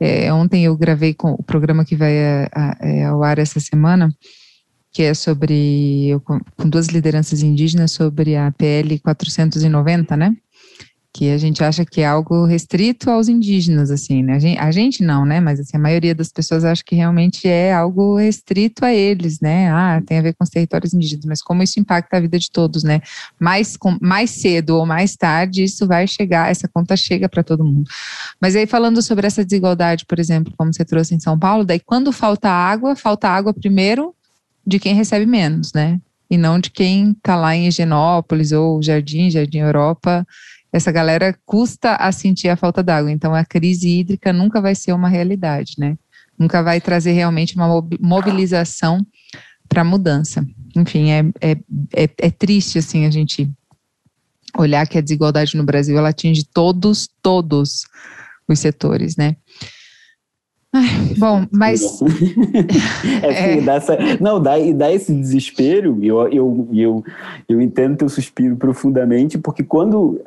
[0.00, 3.60] É, ontem eu gravei com o programa que vai a, a, é, ao ar essa
[3.60, 4.14] semana,
[4.92, 10.36] que é sobre, eu, com duas lideranças indígenas, sobre a PL 490, né?
[11.14, 14.34] Que a gente acha que é algo restrito aos indígenas, assim, né?
[14.34, 15.40] A gente, a gente, não, né?
[15.40, 19.70] Mas assim, a maioria das pessoas acha que realmente é algo restrito a eles, né?
[19.70, 22.50] Ah, tem a ver com os territórios indígenas, mas como isso impacta a vida de
[22.50, 23.02] todos, né?
[23.38, 27.62] Mais, com, mais cedo ou mais tarde, isso vai chegar, essa conta chega para todo
[27.62, 27.84] mundo.
[28.40, 31.78] Mas aí, falando sobre essa desigualdade, por exemplo, como você trouxe em São Paulo, daí
[31.78, 34.14] quando falta água, falta água primeiro
[34.66, 36.00] de quem recebe menos, né?
[36.30, 40.26] E não de quem está lá em Higienópolis ou Jardim, Jardim Europa
[40.72, 43.12] essa galera custa a sentir a falta d'água.
[43.12, 45.98] Então, a crise hídrica nunca vai ser uma realidade, né?
[46.38, 47.68] Nunca vai trazer realmente uma
[48.00, 49.06] mobilização
[49.68, 50.44] para mudança.
[50.74, 51.52] Enfim, é, é,
[51.94, 53.50] é, é, triste, assim, a gente
[54.56, 57.84] olhar que a desigualdade no Brasil, ela atinge todos, todos
[58.48, 59.36] os setores, né?
[60.72, 62.00] Ai, bom, mas.
[63.22, 63.60] é, é.
[63.60, 67.04] Dá essa, não, dá, dá esse desespero, eu, eu, eu,
[67.46, 70.18] eu entendo teu suspiro profundamente, porque quando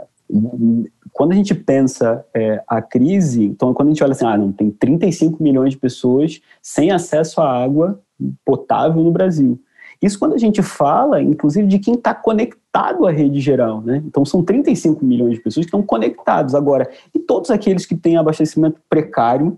[1.11, 4.51] quando a gente pensa é, a crise, então quando a gente olha assim, ah, não,
[4.51, 8.01] tem 35 milhões de pessoas sem acesso à água
[8.43, 9.59] potável no Brasil.
[10.01, 14.03] Isso quando a gente fala, inclusive, de quem está conectado à rede geral, né?
[14.05, 16.89] Então são 35 milhões de pessoas que estão conectados agora.
[17.13, 19.57] E todos aqueles que têm abastecimento precário,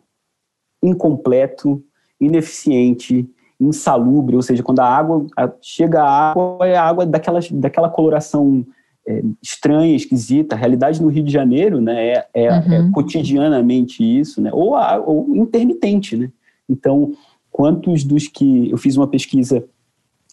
[0.82, 1.84] incompleto,
[2.21, 3.27] ineficiente,
[3.60, 5.25] insalubre, ou seja, quando a água
[5.62, 8.65] chega a água, é a água daquela, daquela coloração
[9.08, 10.56] é, estranha, esquisita.
[10.56, 12.74] A realidade no Rio de Janeiro né, é, é, é uhum.
[12.74, 16.17] é cotidianamente isso, né, ou, a, ou intermitente.
[16.17, 16.30] Né?
[16.70, 17.13] Então,
[17.50, 18.70] quantos dos que.
[18.70, 19.63] Eu fiz uma pesquisa,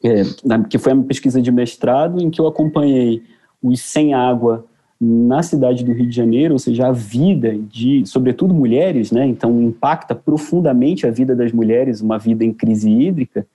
[0.02, 0.22] é,
[0.68, 3.22] que foi uma pesquisa de mestrado, em que eu acompanhei
[3.62, 4.66] os sem água
[5.00, 9.60] na cidade do Rio de Janeiro, ou seja, a vida de, sobretudo mulheres, né, então
[9.60, 13.46] impacta profundamente a vida das mulheres, uma vida em crise hídrica,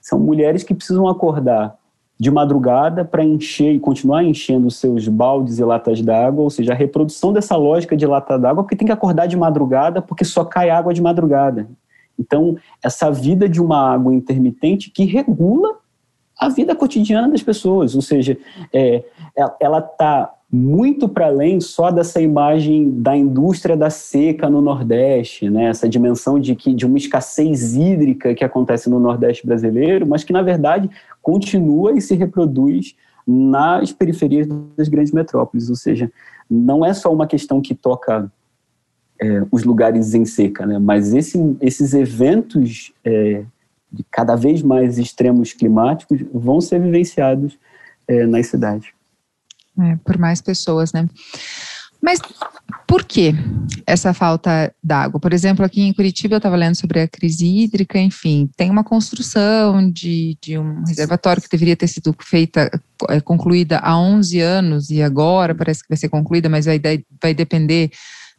[0.00, 1.76] são mulheres que precisam acordar
[2.18, 6.76] de madrugada para encher e continuar enchendo seus baldes e latas d'água, ou seja, a
[6.76, 10.70] reprodução dessa lógica de lata d'água, porque tem que acordar de madrugada, porque só cai
[10.70, 11.68] água de madrugada.
[12.18, 15.76] Então, essa vida de uma água intermitente que regula
[16.38, 18.36] a vida cotidiana das pessoas, ou seja,
[18.72, 19.04] é,
[19.60, 25.64] ela está muito para além só dessa imagem da indústria da seca no Nordeste, né?
[25.64, 30.32] essa dimensão de, que, de uma escassez hídrica que acontece no Nordeste brasileiro, mas que,
[30.32, 30.88] na verdade,
[31.24, 32.94] continua e se reproduz
[33.26, 35.70] nas periferias das grandes metrópoles.
[35.70, 36.12] Ou seja,
[36.48, 38.30] não é só uma questão que toca
[39.20, 40.78] é, os lugares em seca, né?
[40.78, 43.44] mas esse, esses eventos é,
[43.90, 47.58] de cada vez mais extremos climáticos vão ser vivenciados
[48.06, 48.92] é, nas cidades.
[49.80, 51.08] É, por mais pessoas, né?
[52.04, 52.20] Mas
[52.86, 53.32] por que
[53.86, 55.18] essa falta d'água?
[55.18, 58.84] Por exemplo, aqui em Curitiba eu estava lendo sobre a crise hídrica, enfim, tem uma
[58.84, 62.70] construção de, de um reservatório que deveria ter sido feita,
[63.08, 66.78] é, concluída há 11 anos e agora parece que vai ser concluída, mas vai,
[67.22, 67.90] vai depender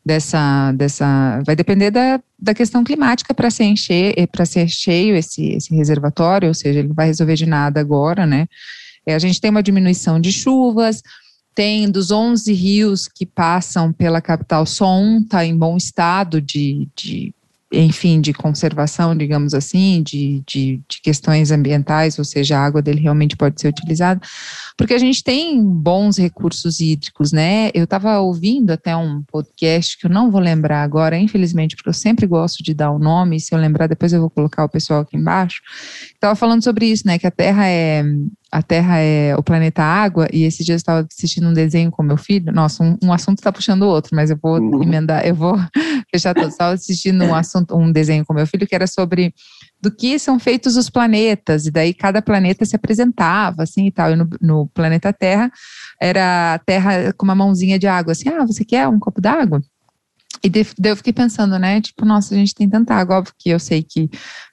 [0.05, 5.15] dessa, dessa vai depender da, da questão climática para ser encher, eh, para ser cheio
[5.15, 8.45] esse, esse reservatório, ou seja, ele não vai resolver de nada agora, né?
[9.07, 11.01] É, a gente tem uma diminuição de chuvas,
[11.55, 16.87] tem dos 11 rios que passam pela capital, só um está em bom estado de,
[16.95, 17.33] de
[17.71, 23.01] enfim, de conservação, digamos assim, de, de, de, questões ambientais, ou seja, a água dele
[23.01, 24.21] realmente pode ser utilizada,
[24.77, 27.71] porque a gente tem bons recursos hídricos, né?
[27.73, 31.93] Eu estava ouvindo até um podcast que eu não vou lembrar agora, infelizmente, porque eu
[31.93, 35.01] sempre gosto de dar o nome, se eu lembrar depois eu vou colocar o pessoal
[35.01, 35.61] aqui embaixo.
[36.13, 37.17] Estava falando sobre isso, né?
[37.17, 38.03] Que a Terra é
[38.51, 42.03] a Terra é o planeta água, e esse dia eu estava assistindo um desenho com
[42.03, 42.51] meu filho.
[42.53, 44.81] Nossa, um, um assunto está puxando o outro, mas eu vou uhum.
[44.81, 45.57] emendar, eu vou
[46.11, 46.47] fechar tudo.
[46.47, 49.33] Estava assistindo um assunto, um desenho com meu filho que era sobre
[49.81, 54.11] do que são feitos os planetas, e daí cada planeta se apresentava, assim e tal.
[54.11, 55.51] E no, no planeta Terra
[56.01, 59.61] era a Terra com uma mãozinha de água, assim, ah, você quer um copo d'água?
[60.45, 61.81] E daí eu fiquei pensando, né?
[61.81, 64.07] Tipo, nossa, a gente tem tanta água, óbvio que eu sei que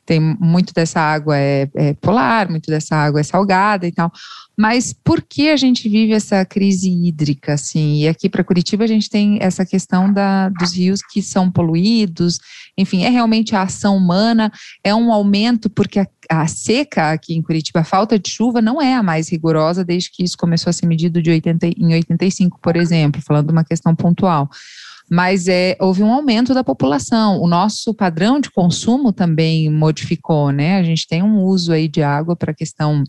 [0.06, 4.10] tem muito dessa água é, é, polar, muito dessa água é salgada e tal.
[4.56, 7.98] Mas por que a gente vive essa crise hídrica, assim?
[7.98, 12.38] E aqui para Curitiba a gente tem essa questão da, dos rios que são poluídos,
[12.76, 14.50] enfim, é realmente a ação humana,
[14.82, 18.80] é um aumento porque a, a seca aqui em Curitiba, a falta de chuva não
[18.80, 22.58] é a mais rigorosa desde que isso começou a ser medido de 80, em 85,
[22.62, 24.48] por exemplo, falando de uma questão pontual
[25.12, 27.38] mas é, houve um aumento da população.
[27.38, 30.78] O nosso padrão de consumo também modificou, né?
[30.78, 33.04] A gente tem um uso aí de água para questão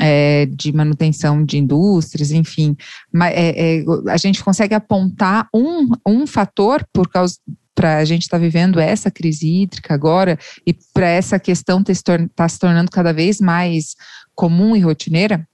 [0.00, 2.74] é, de manutenção de indústrias, enfim.
[3.12, 7.36] Mas, é, é, a gente consegue apontar um, um fator por causa
[7.74, 12.26] para a gente estar tá vivendo essa crise hídrica agora e para essa questão estar
[12.34, 13.96] tá se tornando cada vez mais
[14.34, 15.46] comum e rotineira?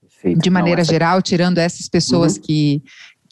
[0.00, 0.40] Perfeito.
[0.40, 0.92] De maneira Não, essa...
[0.92, 2.42] geral, tirando essas pessoas uhum.
[2.42, 2.82] que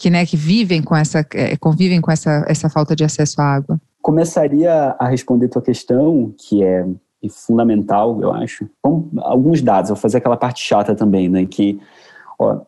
[0.00, 3.44] que, né, que vivem com essa, é, convivem com essa, essa falta de acesso à
[3.44, 3.78] água?
[4.00, 6.86] Começaria a responder tua questão, que é
[7.28, 8.66] fundamental, eu acho,
[9.18, 9.90] alguns dados.
[9.90, 11.78] vou fazer aquela parte chata também, né, que,
[12.38, 12.62] ó,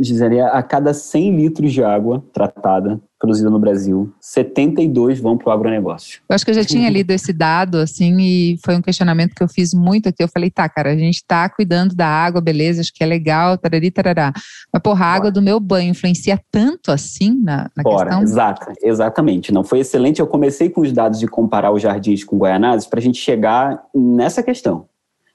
[0.00, 5.52] Gisele, a cada 100 litros de água tratada produzida no Brasil, 72 vão para o
[5.52, 6.22] agronegócio.
[6.26, 9.42] Eu acho que eu já tinha lido esse dado, assim, e foi um questionamento que
[9.42, 10.24] eu fiz muito aqui.
[10.24, 13.58] Eu falei, tá, cara, a gente está cuidando da água, beleza, acho que é legal,
[13.58, 14.32] tarari, tarará.
[14.72, 18.22] Mas, porra, a água do meu banho influencia tanto assim na, na Bora, questão?
[18.22, 19.52] Exato, exatamente.
[19.52, 20.20] Não, foi excelente.
[20.20, 23.82] Eu comecei com os dados de comparar os jardins com Guaianazes para a gente chegar
[23.94, 24.86] nessa questão.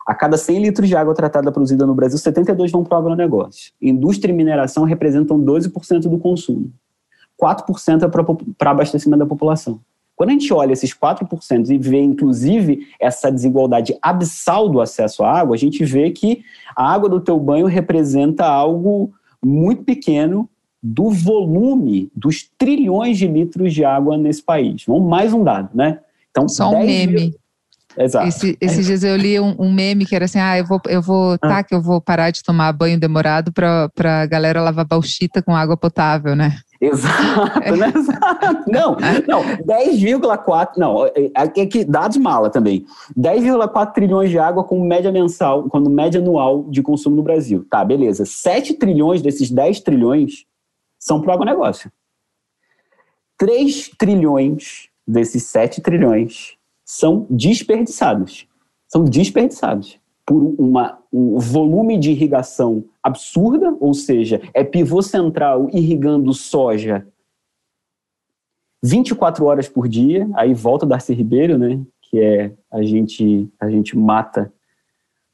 [0.07, 3.71] A cada 100 litros de água tratada produzida no Brasil, 72 vão para o agronegócio.
[3.79, 6.71] Indústria e mineração representam 12% do consumo.
[7.41, 9.79] 4% é para abastecimento da população.
[10.15, 15.39] Quando a gente olha esses 4% e vê, inclusive, essa desigualdade abissal do acesso à
[15.39, 16.41] água, a gente vê que
[16.75, 20.49] a água do teu banho representa algo muito pequeno
[20.81, 24.83] do volume dos trilhões de litros de água nesse país.
[24.87, 25.99] Vamos mais um dado, né?
[26.31, 27.35] Então, Só um meme.
[27.97, 28.27] Exato.
[28.27, 31.01] Esse, esses dias eu li um, um, meme que era assim: ah, eu vou, eu
[31.01, 31.37] vou, ah.
[31.37, 35.55] tá, que eu vou parar de tomar banho demorado para a galera lavar bauxita com
[35.55, 36.57] água potável, né?
[36.93, 37.93] Exato, né?
[37.95, 38.69] Exato.
[38.69, 42.85] Não, não, 10,4, não, é, é que dados mala também.
[43.17, 47.65] 10,4 trilhões de água com média mensal, quando média anual de consumo no Brasil.
[47.69, 48.25] Tá, beleza.
[48.25, 50.45] 7 trilhões desses 10 trilhões
[50.99, 51.91] são para o agronegócio.
[53.37, 58.47] 3 trilhões desses 7 trilhões são desperdiçados.
[58.87, 66.33] São desperdiçados por uma, um volume de irrigação absurda, ou seja, é pivô central irrigando
[66.33, 67.07] soja
[68.83, 73.97] 24 horas por dia, aí volta Darcy Ribeiro, né, que é a gente, a gente
[73.97, 74.51] mata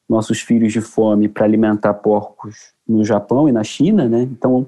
[0.08, 4.24] nossos filhos de fome para alimentar porcos no Japão e na China, né?
[4.24, 4.68] Então,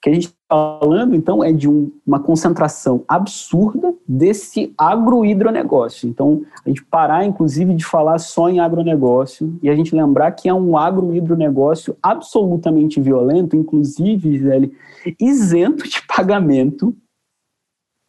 [0.00, 6.08] que a gente está falando, então, é de um, uma concentração absurda desse agrohidronegócio.
[6.08, 10.48] Então, a gente parar, inclusive, de falar só em agronegócio e a gente lembrar que
[10.48, 14.76] é um agrohidronegócio absolutamente violento, inclusive, Gisele,
[15.20, 16.92] isento de pagamento,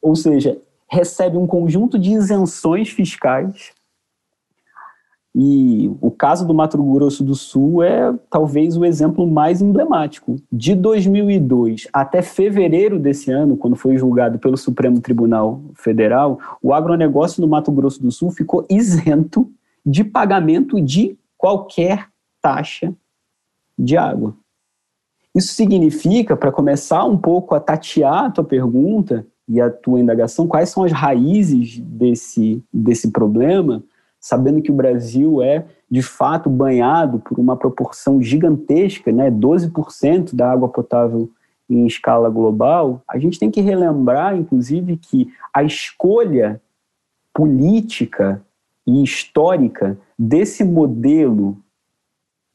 [0.02, 0.60] ou seja,
[0.90, 3.72] recebe um conjunto de isenções fiscais
[5.34, 10.36] e o caso do Mato Grosso do Sul é talvez o exemplo mais emblemático.
[10.52, 17.42] De 2002 até fevereiro desse ano, quando foi julgado pelo Supremo Tribunal Federal, o agronegócio
[17.42, 19.50] no Mato Grosso do Sul ficou isento
[19.86, 22.08] de pagamento de qualquer
[22.42, 22.94] taxa
[23.80, 24.36] de água.
[25.34, 30.46] Isso significa, para começar um pouco a tatear a tua pergunta e a tua indagação,
[30.46, 33.82] quais são as raízes desse, desse problema,
[34.22, 40.50] sabendo que o Brasil é, de fato, banhado por uma proporção gigantesca, né, 12% da
[40.50, 41.30] água potável
[41.68, 46.62] em escala global, a gente tem que relembrar, inclusive, que a escolha
[47.34, 48.42] política
[48.86, 51.58] e histórica desse modelo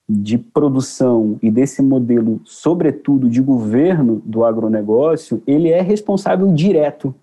[0.09, 7.15] de produção e desse modelo, sobretudo de governo do agronegócio, ele é responsável direto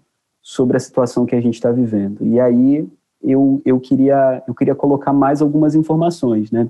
[0.41, 2.25] sobre a situação que a gente está vivendo.
[2.25, 2.85] E aí
[3.23, 6.69] eu, eu, queria, eu queria colocar mais algumas informações, né?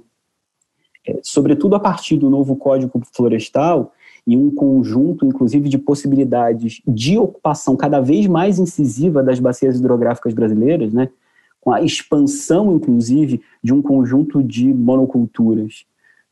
[1.05, 3.91] É, sobretudo a partir do novo Código Florestal
[4.25, 10.33] e um conjunto, inclusive, de possibilidades de ocupação cada vez mais incisiva das bacias hidrográficas
[10.33, 11.09] brasileiras, né?
[11.63, 15.85] com a expansão, inclusive, de um conjunto de monoculturas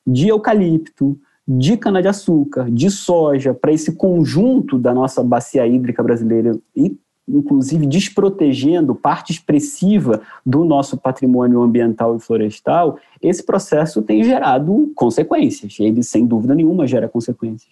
[0.06, 6.98] de eucalipto, de cana-de-açúcar, de soja, para esse conjunto da nossa bacia hídrica brasileira e
[7.38, 15.78] inclusive desprotegendo parte expressiva do nosso patrimônio ambiental e florestal, esse processo tem gerado consequências.
[15.80, 17.72] Ele, sem dúvida nenhuma, gera consequências.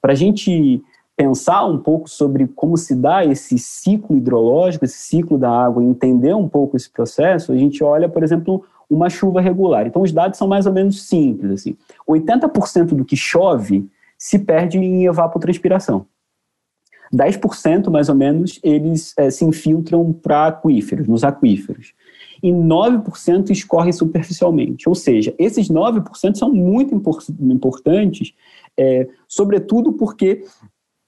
[0.00, 0.82] Para a gente
[1.16, 5.86] pensar um pouco sobre como se dá esse ciclo hidrológico, esse ciclo da água, e
[5.86, 9.86] entender um pouco esse processo, a gente olha, por exemplo, uma chuva regular.
[9.86, 11.50] Então, os dados são mais ou menos simples.
[11.50, 11.76] Assim.
[12.08, 13.88] 80% do que chove
[14.18, 16.06] se perde em evapotranspiração.
[17.12, 21.92] 10% mais ou menos eles é, se infiltram para aquíferos, nos aquíferos.
[22.42, 24.88] E 9% escorre superficialmente.
[24.88, 26.94] Ou seja, esses 9% são muito
[27.40, 28.34] importantes,
[28.78, 30.44] é, sobretudo porque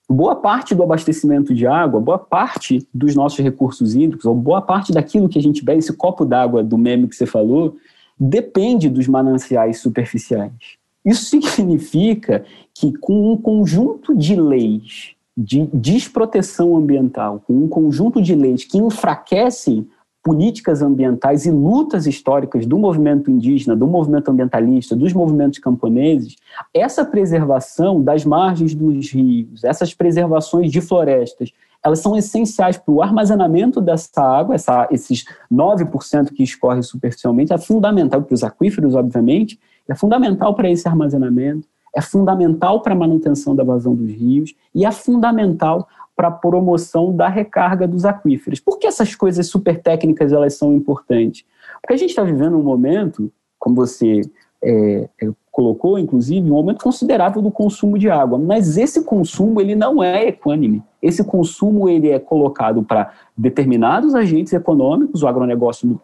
[0.09, 4.91] boa parte do abastecimento de água, boa parte dos nossos recursos hídricos, ou boa parte
[4.91, 7.77] daquilo que a gente bebe, esse copo d'água do meme que você falou,
[8.19, 10.79] depende dos mananciais superficiais.
[11.05, 18.35] Isso significa que com um conjunto de leis de desproteção ambiental, com um conjunto de
[18.35, 19.89] leis que enfraquecem
[20.21, 26.35] políticas ambientais e lutas históricas do movimento indígena, do movimento ambientalista, dos movimentos camponeses,
[26.75, 31.53] essa preservação das margens dos rios, essas preservações de florestas,
[31.85, 37.59] elas são essenciais para o armazenamento dessa água, essa, esses 9% que escorre superficialmente, é
[37.59, 39.57] fundamental para os aquíferos, obviamente,
[39.89, 41.67] é fundamental para esse armazenamento,
[41.99, 47.15] é fundamental para a manutenção da vazão dos rios e é fundamental para a promoção
[47.15, 48.61] da recarga dos aquíferos.
[48.61, 51.45] Por que essas coisas super técnicas elas são importantes?
[51.81, 54.21] Porque a gente está vivendo um momento, como você
[54.63, 58.39] é, é, colocou, inclusive, um momento considerável do consumo de água.
[58.39, 60.85] Mas esse consumo ele não é equânime.
[61.03, 66.01] Esse consumo ele é colocado para determinados agentes econômicos, o agronegócio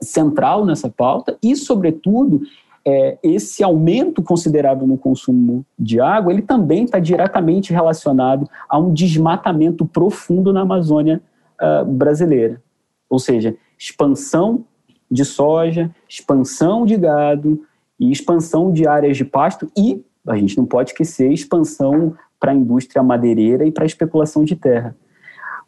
[0.00, 2.42] central nessa pauta, e, sobretudo,
[2.86, 8.92] é, esse aumento considerável no consumo de água, ele também está diretamente relacionado a um
[8.92, 11.22] desmatamento profundo na Amazônia
[11.60, 12.62] uh, brasileira.
[13.08, 14.64] Ou seja, expansão
[15.10, 17.62] de soja, expansão de gado
[17.98, 22.54] e expansão de áreas de pasto e, a gente não pode esquecer, expansão para a
[22.54, 24.94] indústria madeireira e para a especulação de terra.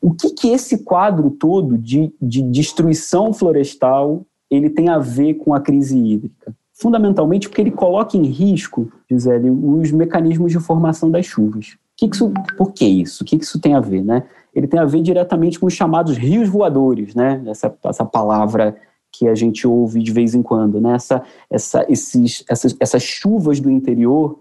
[0.01, 5.55] O que, que esse quadro todo de, de destruição florestal ele tem a ver com
[5.55, 6.55] a crise hídrica?
[6.77, 11.77] Fundamentalmente porque ele coloca em risco, Gisele, os mecanismos de formação das chuvas.
[11.97, 13.23] Que que isso, por que isso?
[13.23, 14.05] O que, que isso tem a ver?
[14.05, 14.25] Né?
[14.55, 17.43] Ele tem a ver diretamente com os chamados rios voadores, né?
[17.47, 18.77] essa, essa palavra
[19.11, 20.79] que a gente ouve de vez em quando.
[20.79, 20.95] Né?
[20.95, 24.39] Essa, essa, esses, essas, essas chuvas do interior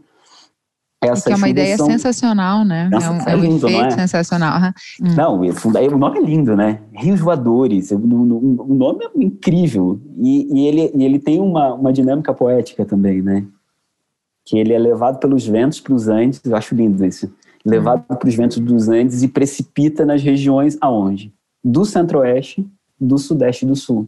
[1.05, 2.89] essa que é uma ideia sensacional, né?
[2.91, 3.91] Nossa, é um, é um lindo, efeito é?
[3.91, 4.59] sensacional.
[5.01, 5.15] Uhum.
[5.15, 6.79] Não, o nome é lindo, né?
[6.93, 9.99] Rios Voadores, o, nome é incrível.
[10.17, 13.45] E, e, ele, ele tem uma, uma dinâmica poética também, né?
[14.45, 17.31] Que ele é levado pelos ventos para os Andes, eu acho lindo isso.
[17.65, 18.15] Levado uhum.
[18.15, 21.33] para os ventos dos Andes e precipita nas regiões aonde?
[21.63, 22.65] Do centro-oeste,
[22.99, 24.07] do sudeste e do sul.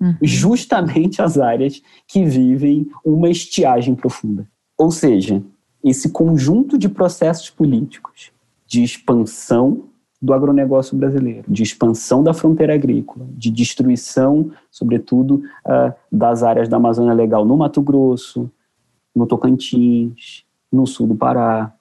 [0.00, 0.16] Uhum.
[0.22, 4.46] Justamente as áreas que vivem uma estiagem profunda.
[4.78, 5.42] Ou seja,
[5.82, 8.30] esse conjunto de processos políticos
[8.66, 9.84] de expansão
[10.20, 16.76] do agronegócio brasileiro, de expansão da fronteira agrícola, de destruição, sobretudo, uh, das áreas da
[16.76, 18.50] Amazônia Legal no Mato Grosso,
[19.14, 21.72] no Tocantins, no sul do Pará,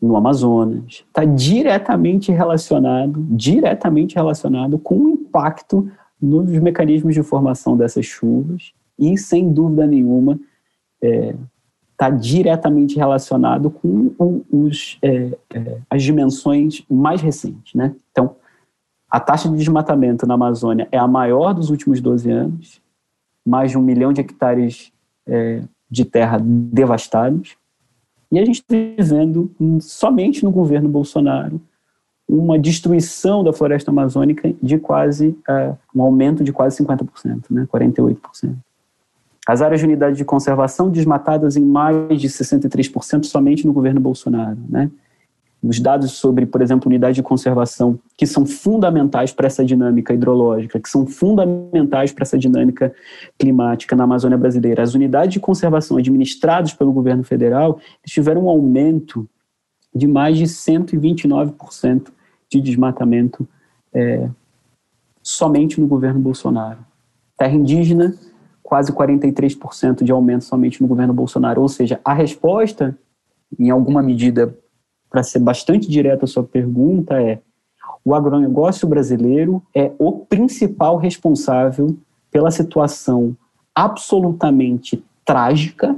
[0.00, 8.06] no Amazonas, está diretamente relacionado, diretamente relacionado com o impacto nos mecanismos de formação dessas
[8.06, 10.38] chuvas e, sem dúvida nenhuma,
[11.02, 11.34] é,
[12.02, 17.74] está diretamente relacionado com os, é, é, as dimensões mais recentes.
[17.74, 17.94] Né?
[18.10, 18.34] Então,
[19.08, 22.82] a taxa de desmatamento na Amazônia é a maior dos últimos 12 anos,
[23.46, 24.92] mais de um milhão de hectares
[25.26, 27.56] é, de terra devastados,
[28.32, 31.60] e a gente está vivendo, somente no governo Bolsonaro,
[32.26, 38.56] uma destruição da floresta amazônica de quase, uh, um aumento de quase 50%, né, 48%.
[39.46, 44.58] As áreas de unidade de conservação desmatadas em mais de 63% somente no governo Bolsonaro.
[44.68, 44.90] Né?
[45.62, 50.80] os dados sobre, por exemplo, unidade de conservação, que são fundamentais para essa dinâmica hidrológica,
[50.80, 52.92] que são fundamentais para essa dinâmica
[53.38, 54.82] climática na Amazônia brasileira.
[54.82, 59.28] As unidades de conservação administradas pelo governo federal tiveram um aumento
[59.94, 62.08] de mais de 129%
[62.50, 63.46] de desmatamento
[63.94, 64.28] é,
[65.22, 66.80] somente no governo Bolsonaro.
[67.38, 68.14] Terra indígena,
[68.72, 71.60] quase 43% de aumento somente no governo Bolsonaro.
[71.60, 72.96] Ou seja, a resposta,
[73.60, 74.56] em alguma medida,
[75.10, 77.38] para ser bastante direta a sua pergunta, é:
[78.02, 81.94] o agronegócio brasileiro é o principal responsável
[82.30, 83.36] pela situação
[83.74, 85.94] absolutamente trágica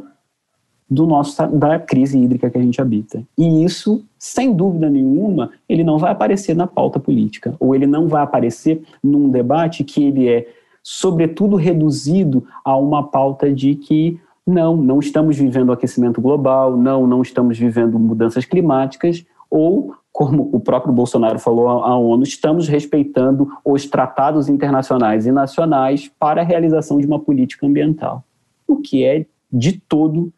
[0.91, 3.23] do nosso da crise hídrica que a gente habita.
[3.39, 8.09] E isso, sem dúvida nenhuma, ele não vai aparecer na pauta política, ou ele não
[8.09, 10.49] vai aparecer num debate que ele é
[10.87, 17.23] sobretudo reduzido a uma pauta de que não, não estamos vivendo aquecimento global, não, não
[17.23, 23.87] estamos vivendo mudanças climáticas, ou, como o próprio Bolsonaro falou à ONU, estamos respeitando os
[23.87, 28.23] tratados internacionais e nacionais para a realização de uma política ambiental.
[28.69, 30.31] O que é, de todo,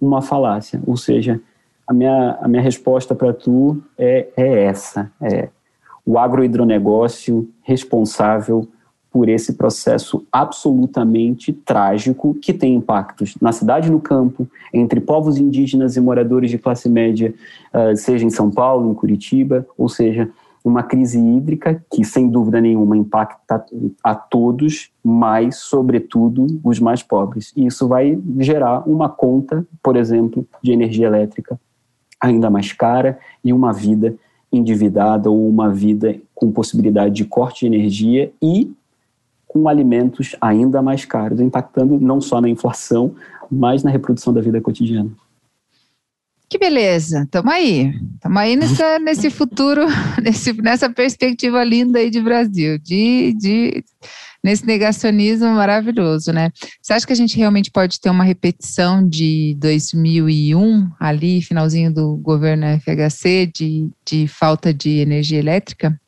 [0.00, 0.80] uma falácia.
[0.86, 1.38] Ou seja,
[1.86, 5.50] a minha, a minha resposta para tu é, é essa: é
[6.06, 8.66] o agrohidronegócio responsável
[9.10, 15.96] por esse processo absolutamente trágico que tem impactos na cidade no campo, entre povos indígenas
[15.96, 17.34] e moradores de classe média,
[17.74, 20.30] uh, seja em São Paulo, em Curitiba, ou seja,
[20.64, 23.64] uma crise hídrica que, sem dúvida nenhuma, impacta
[24.04, 27.52] a todos, mas, sobretudo, os mais pobres.
[27.56, 31.58] E isso vai gerar uma conta, por exemplo, de energia elétrica
[32.20, 34.14] ainda mais cara e uma vida
[34.52, 38.70] endividada ou uma vida com possibilidade de corte de energia e
[39.52, 43.16] com alimentos ainda mais caros, impactando não só na inflação,
[43.50, 45.10] mas na reprodução da vida cotidiana.
[46.48, 49.86] Que beleza, estamos aí, estamos aí nessa, nesse futuro,
[50.22, 53.84] nesse, nessa perspectiva linda aí de Brasil, de, de,
[54.42, 56.52] nesse negacionismo maravilhoso, né?
[56.80, 62.16] Você acha que a gente realmente pode ter uma repetição de 2001, ali, finalzinho do
[62.18, 65.99] governo FHC, de, de falta de energia elétrica?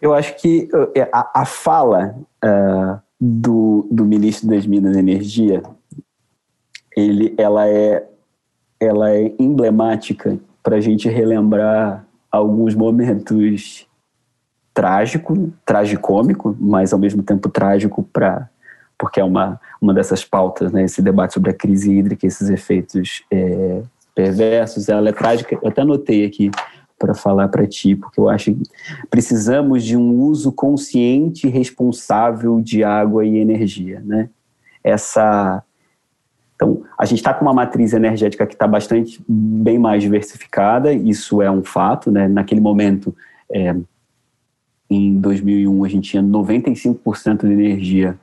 [0.00, 5.62] Eu acho que é, a, a fala uh, do, do ministro das Minas e Energia,
[6.96, 8.06] ele, ela, é,
[8.78, 13.86] ela é emblemática para a gente relembrar alguns momentos
[14.72, 18.48] trágico, tragicômico, mas ao mesmo tempo trágico para
[18.98, 23.22] porque é uma, uma dessas pautas, né, esse debate sobre a crise hídrica, esses efeitos
[23.30, 23.82] é,
[24.12, 26.50] perversos, ela é trágica, eu até anotei aqui,
[26.98, 28.62] para falar para ti, porque eu acho que
[29.08, 34.28] precisamos de um uso consciente e responsável de água e energia, né?
[34.82, 35.62] Essa
[36.58, 41.40] então, a gente está com uma matriz energética que está bastante bem mais diversificada, isso
[41.40, 42.26] é um fato, né?
[42.26, 43.14] Naquele momento,
[43.48, 43.76] é,
[44.90, 48.18] em 2001, a gente tinha 95% de energia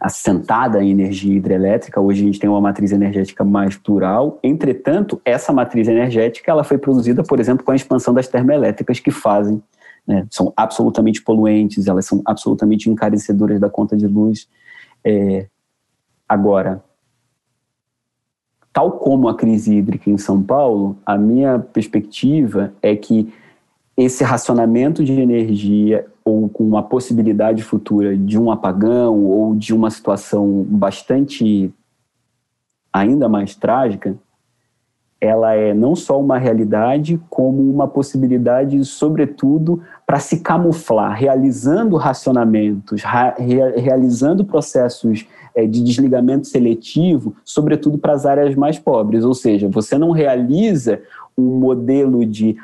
[0.00, 2.00] assentada em energia hidrelétrica.
[2.00, 4.38] Hoje a gente tem uma matriz energética mais plural.
[4.42, 9.10] Entretanto, essa matriz energética ela foi produzida, por exemplo, com a expansão das termoelétricas que
[9.10, 9.60] fazem,
[10.06, 14.48] né, são absolutamente poluentes, elas são absolutamente encarecedoras da conta de luz.
[15.04, 15.48] É,
[16.28, 16.82] agora,
[18.72, 23.32] tal como a crise hídrica em São Paulo, a minha perspectiva é que
[23.98, 29.90] esse racionamento de energia ou com uma possibilidade futura de um apagão ou de uma
[29.90, 31.74] situação bastante
[32.92, 34.16] ainda mais trágica,
[35.20, 43.02] ela é não só uma realidade, como uma possibilidade, sobretudo, para se camuflar, realizando racionamentos,
[43.76, 49.22] realizando processos é, de desligamento seletivo, sobretudo para as áreas mais pobres.
[49.22, 51.02] Ou seja, você não realiza
[51.36, 52.56] um modelo de,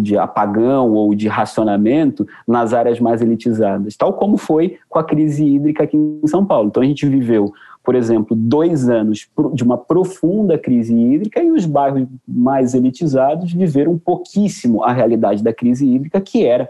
[0.00, 5.44] de apagão ou de racionamento nas áreas mais elitizadas, tal como foi com a crise
[5.44, 6.70] hídrica aqui em São Paulo.
[6.70, 7.54] Então a gente viveu,
[7.84, 13.98] por exemplo, dois anos de uma profunda crise hídrica e os bairros mais elitizados viveram
[13.98, 16.68] pouquíssimo a realidade da crise hídrica, que era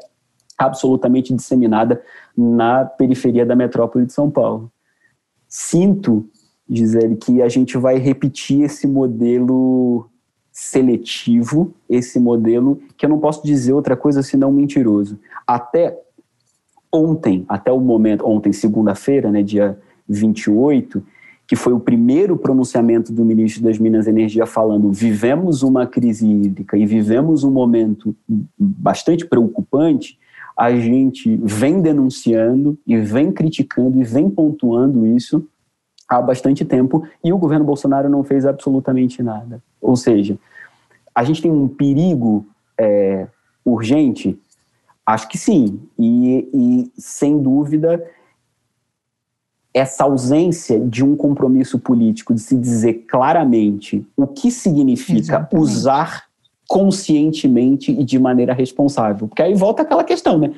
[0.58, 2.02] absolutamente disseminada
[2.36, 4.70] na periferia da metrópole de São Paulo.
[5.48, 6.28] Sinto,
[6.68, 10.10] Gisele, que a gente vai repetir esse modelo
[10.54, 15.18] seletivo esse modelo, que eu não posso dizer outra coisa senão mentiroso.
[15.44, 15.98] Até
[16.92, 19.76] ontem, até o momento, ontem, segunda-feira, né, dia
[20.08, 21.02] 28,
[21.46, 26.26] que foi o primeiro pronunciamento do ministro das Minas e Energia falando: vivemos uma crise
[26.26, 28.14] hídrica e vivemos um momento
[28.58, 30.18] bastante preocupante.
[30.56, 35.44] A gente vem denunciando e vem criticando e vem pontuando isso
[36.08, 39.62] há bastante tempo e o governo Bolsonaro não fez absolutamente nada.
[39.80, 40.38] Ou seja,
[41.14, 42.46] a gente tem um perigo
[42.78, 43.26] é,
[43.64, 44.38] urgente?
[45.06, 45.80] Acho que sim.
[45.98, 48.02] E, e, sem dúvida,
[49.74, 55.56] essa ausência de um compromisso político de se dizer claramente o que significa Exatamente.
[55.56, 56.24] usar
[56.68, 59.26] conscientemente e de maneira responsável.
[59.26, 60.52] Porque aí volta aquela questão, né?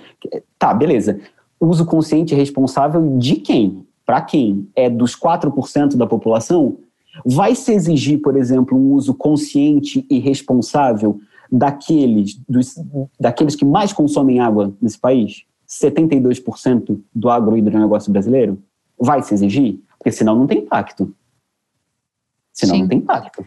[0.58, 1.18] Tá, beleza.
[1.58, 3.86] Uso consciente e responsável de quem?
[4.04, 4.68] Para quem?
[4.76, 6.76] É dos 4% da população?
[7.24, 11.18] Vai se exigir, por exemplo, um uso consciente e responsável
[11.50, 12.74] daqueles, dos,
[13.18, 15.44] daqueles que mais consomem água nesse país?
[15.66, 18.58] 72% do agrohidronegócio brasileiro?
[18.98, 19.78] Vai se exigir?
[19.98, 21.14] Porque senão não tem impacto.
[22.52, 22.80] Senão Sim.
[22.82, 23.46] não tem impacto.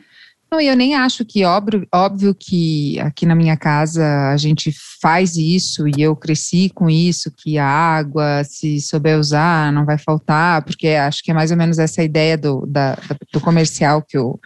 [0.51, 5.37] Não, eu nem acho que óbvio, óbvio que aqui na minha casa a gente faz
[5.37, 10.63] isso e eu cresci com isso, que a água, se souber usar, não vai faltar,
[10.63, 12.97] porque acho que é mais ou menos essa ideia do, da,
[13.31, 14.39] do comercial que o,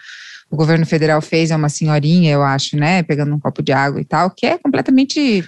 [0.51, 4.01] o governo federal fez, é uma senhorinha, eu acho, né, pegando um copo de água
[4.01, 5.45] e tal, que é completamente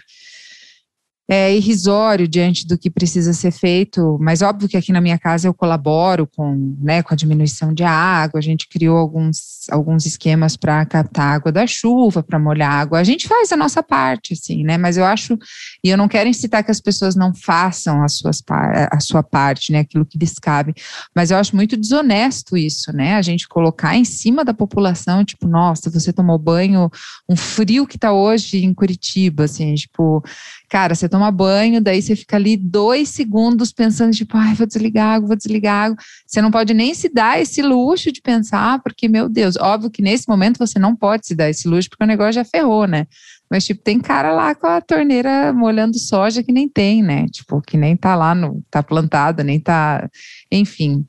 [1.28, 5.48] é irrisório diante do que precisa ser feito, mas óbvio que aqui na minha casa
[5.48, 10.56] eu colaboro com, né, com a diminuição de água, a gente criou alguns, alguns esquemas
[10.56, 14.64] para captar água da chuva, para molhar água, a gente faz a nossa parte, assim,
[14.64, 15.36] né, mas eu acho,
[15.84, 18.44] e eu não quero incitar que as pessoas não façam as suas,
[18.92, 20.76] a sua parte, né, aquilo que lhes cabe,
[21.16, 25.48] mas eu acho muito desonesto isso, né, a gente colocar em cima da população, tipo,
[25.48, 26.88] nossa, você tomou banho,
[27.28, 30.24] um frio que tá hoje em Curitiba, assim, tipo,
[30.70, 35.16] cara, você toma banho, daí você fica ali dois segundos pensando, tipo, ai, vou desligar
[35.16, 35.98] água, vou desligar água.
[36.26, 40.02] Você não pode nem se dar esse luxo de pensar, porque, meu Deus, óbvio que
[40.02, 43.08] nesse momento você não pode se dar esse luxo, porque o negócio já ferrou, né?
[43.50, 47.28] Mas, tipo, tem cara lá com a torneira molhando soja que nem tem, né?
[47.28, 50.10] Tipo, que nem tá lá, no, tá plantada, nem tá.
[50.52, 51.06] Enfim,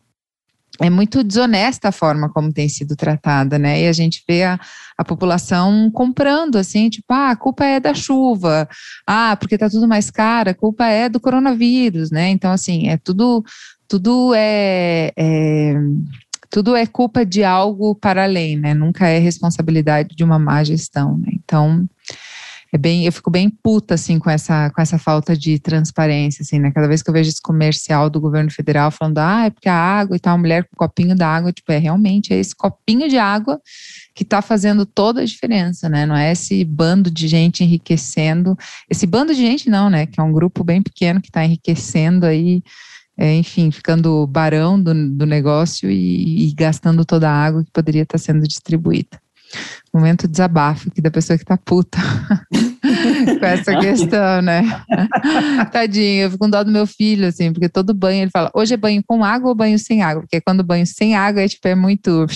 [0.80, 3.82] é muito desonesta a forma como tem sido tratada, né?
[3.82, 4.58] E a gente vê a,
[4.96, 8.68] a população comprando, assim, tipo, ah, a culpa é da chuva,
[9.06, 12.28] ah, porque tá tudo mais caro, a culpa é do coronavírus, né?
[12.28, 13.42] Então, assim, é tudo,
[13.88, 15.74] tudo é, é
[16.50, 18.74] tudo é culpa de algo para além, né?
[18.74, 21.28] Nunca é responsabilidade de uma má gestão, né?
[21.32, 21.88] Então,
[22.72, 26.58] é bem, eu fico bem puta assim com essa com essa falta de transparência assim,
[26.58, 26.70] né?
[26.72, 29.74] Cada vez que eu vejo esse comercial do governo federal falando, ah, é porque a
[29.74, 33.08] água e tal, a mulher com copinho da água, tipo, é realmente é esse copinho
[33.08, 33.60] de água
[34.14, 36.06] que está fazendo toda a diferença, né?
[36.06, 38.56] Não é esse bando de gente enriquecendo,
[38.90, 40.06] esse bando de gente não, né?
[40.06, 42.62] Que é um grupo bem pequeno que está enriquecendo aí
[43.18, 48.02] é, enfim, ficando barão do, do negócio e, e, gastando toda a água que poderia
[48.02, 49.18] estar sendo distribuída.
[49.92, 51.98] Momento desabafo aqui da pessoa que tá puta
[53.40, 54.62] com essa questão, né?
[55.72, 58.74] Tadinho, eu fico com dó do meu filho, assim, porque todo banho ele fala, hoje
[58.74, 60.22] é banho com água ou banho sem água?
[60.22, 62.26] Porque quando banho sem água é tipo, é muito.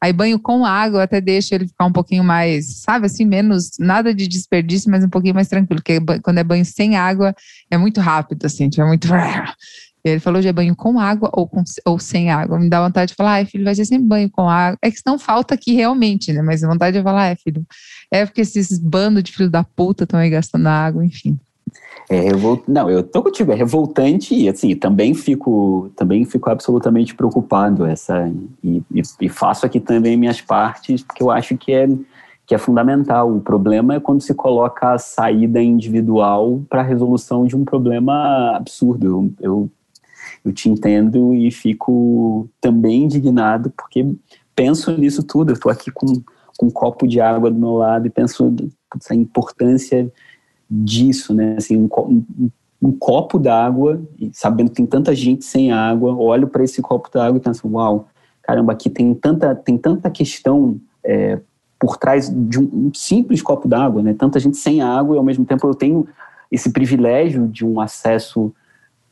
[0.00, 4.14] Aí banho com água até deixa ele ficar um pouquinho mais, sabe, assim, menos, nada
[4.14, 5.80] de desperdício, mas um pouquinho mais tranquilo.
[5.82, 7.34] Porque quando é banho sem água
[7.70, 9.08] é muito rápido, assim, tipo, é muito.
[10.04, 12.58] Ele falou de banho com água ou, com, ou sem água.
[12.58, 14.78] Me dá vontade de falar, ai, filho, vai ser sempre banho com água.
[14.82, 16.42] É que não falta aqui realmente, né?
[16.42, 17.64] Mas vontade de falar, é, filho,
[18.10, 21.38] é porque esses bandos de filho da puta estão aí gastando água, enfim.
[22.08, 22.62] É revol...
[22.66, 28.28] Não, eu tô contigo, é revoltante e assim, também fico, também fico absolutamente preocupado essa
[28.64, 31.88] e, e, e faço aqui também minhas partes, porque eu acho que é
[32.50, 33.32] que é fundamental.
[33.32, 38.56] O problema é quando se coloca a saída individual para a resolução de um problema
[38.56, 39.06] absurdo.
[39.06, 39.70] Eu, eu
[40.44, 44.06] eu te entendo e fico também indignado, porque
[44.54, 45.50] penso nisso tudo.
[45.50, 46.06] Eu estou aqui com,
[46.56, 48.54] com um copo de água do meu lado e penso
[49.10, 50.10] a importância
[50.70, 51.56] disso, né?
[51.58, 52.50] Assim, um, um,
[52.82, 54.00] um copo d'água,
[54.32, 58.08] sabendo que tem tanta gente sem água, olho para esse copo d'água e penso, uau,
[58.42, 61.38] caramba, aqui tem tanta, tem tanta questão é,
[61.78, 64.14] por trás de um, um simples copo d'água, né?
[64.14, 66.06] Tanta gente sem água e ao mesmo tempo eu tenho
[66.50, 68.52] esse privilégio de um acesso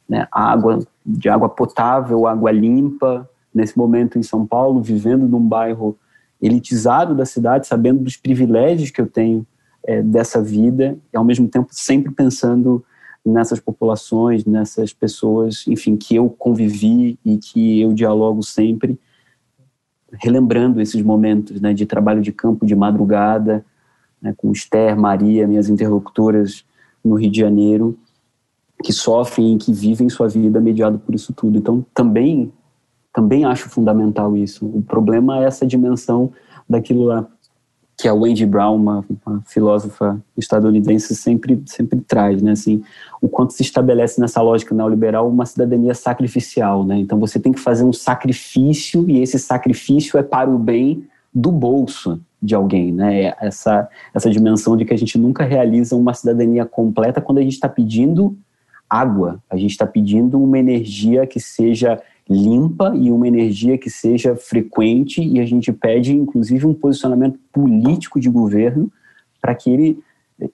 [0.08, 5.96] né, água de água potável, água limpa, nesse momento em São Paulo, vivendo num bairro
[6.40, 9.46] elitizado da cidade, sabendo dos privilégios que eu tenho
[9.84, 12.84] é, dessa vida, e ao mesmo tempo sempre pensando
[13.24, 18.98] nessas populações, nessas pessoas, enfim, que eu convivi e que eu dialogo sempre,
[20.12, 23.64] relembrando esses momentos né, de trabalho de campo de madrugada,
[24.22, 26.64] né, com Esther, Maria, minhas interlocutoras
[27.04, 27.98] no Rio de Janeiro,
[28.82, 31.58] que sofrem e que vivem sua vida mediado por isso tudo.
[31.58, 32.52] Então, também
[33.12, 34.64] também acho fundamental isso.
[34.66, 36.30] O problema é essa dimensão
[36.68, 37.26] daquilo lá
[38.00, 42.52] que a Wendy Brown, uma, uma, filósofa estadunidense, sempre sempre traz, né?
[42.52, 42.80] Assim,
[43.20, 46.96] o quanto se estabelece nessa lógica neoliberal uma cidadania sacrificial, né?
[46.96, 51.50] Então você tem que fazer um sacrifício e esse sacrifício é para o bem do
[51.50, 53.34] bolso de alguém, né?
[53.40, 57.54] Essa, essa dimensão de que a gente nunca realiza uma cidadania completa quando a gente
[57.54, 58.38] está pedindo
[58.88, 64.36] água, a gente está pedindo uma energia que seja limpa e uma energia que seja
[64.36, 68.92] frequente e a gente pede, inclusive, um posicionamento político de governo
[69.40, 69.98] para que ele,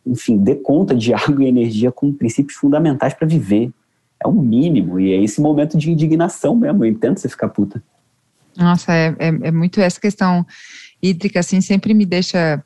[0.06, 3.72] enfim, dê conta de água e energia como princípios fundamentais para viver.
[4.22, 6.84] É o um mínimo e é esse momento de indignação mesmo.
[6.84, 7.82] Eu entendo você ficar puta.
[8.56, 10.46] Nossa, é, é, é muito essa questão
[11.02, 12.62] hídrica, assim, sempre me deixa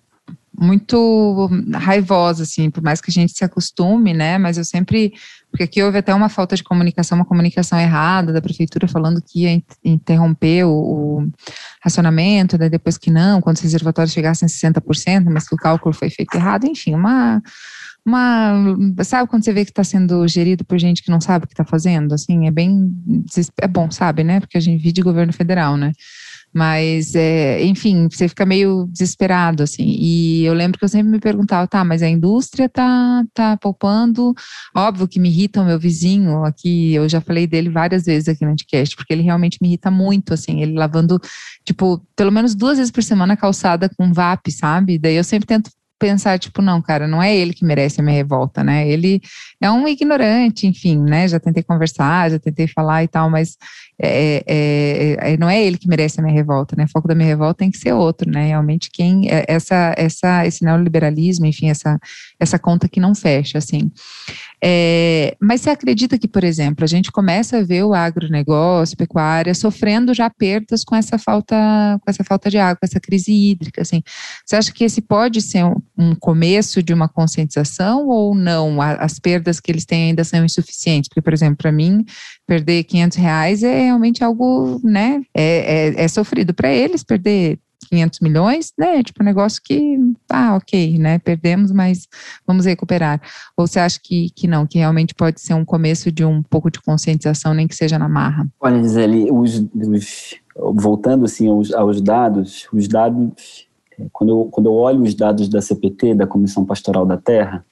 [0.60, 4.38] muito raivosa, assim, por mais que a gente se acostume, né?
[4.38, 5.12] Mas eu sempre.
[5.50, 9.44] Porque aqui houve até uma falta de comunicação, uma comunicação errada da prefeitura falando que
[9.44, 11.32] ia interromper o, o
[11.82, 15.94] racionamento, daí depois que não, quando os reservatórios chegassem a 60%, mas que o cálculo
[15.94, 17.42] foi feito errado, enfim, uma.
[18.06, 18.54] Uma,
[19.04, 21.52] sabe quando você vê que está sendo gerido por gente que não sabe o que
[21.52, 22.14] está fazendo?
[22.14, 22.90] Assim, é bem,
[23.60, 24.40] é bom, sabe, né?
[24.40, 25.92] Porque a gente vive de governo federal, né?
[26.52, 29.84] Mas, é, enfim, você fica meio desesperado, assim.
[29.84, 34.34] E eu lembro que eu sempre me perguntava, tá, mas a indústria tá, tá poupando.
[34.74, 38.44] Óbvio que me irrita o meu vizinho aqui, eu já falei dele várias vezes aqui
[38.44, 40.62] no podcast, porque ele realmente me irrita muito, assim.
[40.62, 41.20] Ele lavando,
[41.64, 44.98] tipo, pelo menos duas vezes por semana a calçada com VAP, sabe?
[44.98, 48.16] Daí eu sempre tento pensar, tipo, não, cara, não é ele que merece a minha
[48.16, 48.88] revolta, né?
[48.88, 49.20] Ele
[49.60, 51.26] é um ignorante, enfim, né?
[51.26, 53.56] Já tentei conversar, já tentei falar e tal, mas
[54.00, 56.84] é, é, é, não é ele que merece a minha revolta, né?
[56.84, 58.46] O foco da minha revolta tem que ser outro, né?
[58.46, 61.98] Realmente quem é, essa, essa, esse neoliberalismo, enfim, essa,
[62.38, 63.90] essa conta que não fecha, assim.
[64.62, 69.54] É, mas você acredita que, por exemplo, a gente começa a ver o agronegócio, pecuária,
[69.54, 71.56] sofrendo já perdas com essa falta,
[72.00, 74.02] com essa falta de água, com essa crise hídrica, assim.
[74.44, 78.80] Você acha que esse pode ser um, um começo de uma conscientização ou não?
[78.80, 81.08] As perdas que eles têm ainda são insuficientes?
[81.08, 82.04] Porque, por exemplo, para mim,
[82.48, 85.22] perder 500 reais é realmente algo, né?
[85.34, 87.58] É, é, é sofrido para eles perder
[87.90, 89.02] 500 milhões, né?
[89.02, 89.98] Tipo um negócio que,
[90.30, 91.18] ah, ok, né?
[91.18, 92.08] Perdemos, mas
[92.46, 93.20] vamos recuperar.
[93.54, 96.70] Ou você acha que, que não, que realmente pode ser um começo de um pouco
[96.70, 98.48] de conscientização, nem que seja na marra?
[98.58, 103.68] Olha, Gisele, os, os, voltando assim aos, aos dados, os dados,
[103.98, 107.62] é, quando eu, quando eu olho os dados da CPT, da Comissão Pastoral da Terra,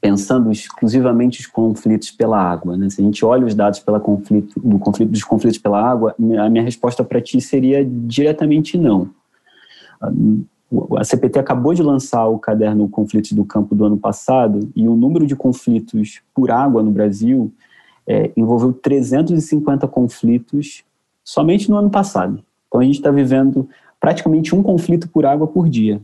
[0.00, 2.76] pensando exclusivamente os conflitos pela água.
[2.76, 2.88] Né?
[2.88, 6.48] Se a gente olha os dados pela conflito, do conflito, dos conflitos pela água, a
[6.48, 9.10] minha resposta para ti seria diretamente não.
[10.96, 14.94] A CPT acabou de lançar o caderno Conflitos do Campo do ano passado e o
[14.94, 17.52] número de conflitos por água no Brasil
[18.06, 20.84] é, envolveu 350 conflitos
[21.24, 22.42] somente no ano passado.
[22.66, 23.68] Então a gente está vivendo
[23.98, 26.00] praticamente um conflito por água por dia,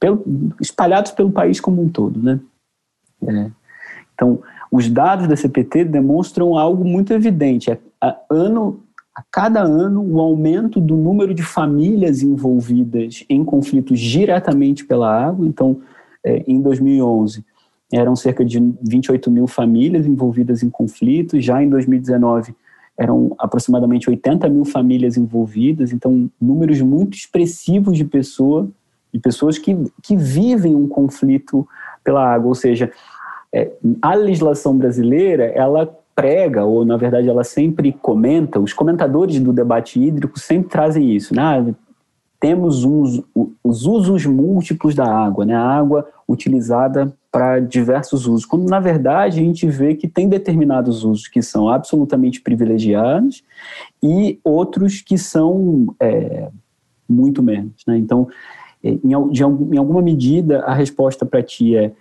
[0.00, 0.24] pelo,
[0.60, 2.40] espalhados pelo país como um todo, né?
[3.26, 3.50] É.
[4.14, 4.40] Então,
[4.70, 7.70] os dados da CPT demonstram algo muito evidente.
[7.70, 8.80] É, a, ano
[9.14, 15.46] a cada ano o aumento do número de famílias envolvidas em conflitos diretamente pela água.
[15.46, 15.80] Então,
[16.24, 17.44] é, em 2011,
[17.92, 22.54] eram cerca de 28 mil famílias envolvidas em conflitos, já em 2019
[22.98, 28.68] eram aproximadamente 80 mil famílias envolvidas, então números muito expressivos de pessoa,
[29.14, 31.66] de pessoas que, que vivem um conflito
[32.08, 32.90] pela água, ou seja,
[33.52, 39.52] é, a legislação brasileira ela prega, ou na verdade ela sempre comenta, os comentadores do
[39.52, 41.74] debate hídrico sempre trazem isso, né?
[42.40, 43.22] temos uns,
[43.62, 45.54] os usos múltiplos da água, né?
[45.54, 51.04] a água utilizada para diversos usos, quando na verdade a gente vê que tem determinados
[51.04, 53.44] usos que são absolutamente privilegiados
[54.02, 56.48] e outros que são é,
[57.06, 57.84] muito menos.
[57.86, 57.98] Né?
[57.98, 58.28] Então,
[58.82, 61.92] em, de, em alguma medida, a resposta para ti é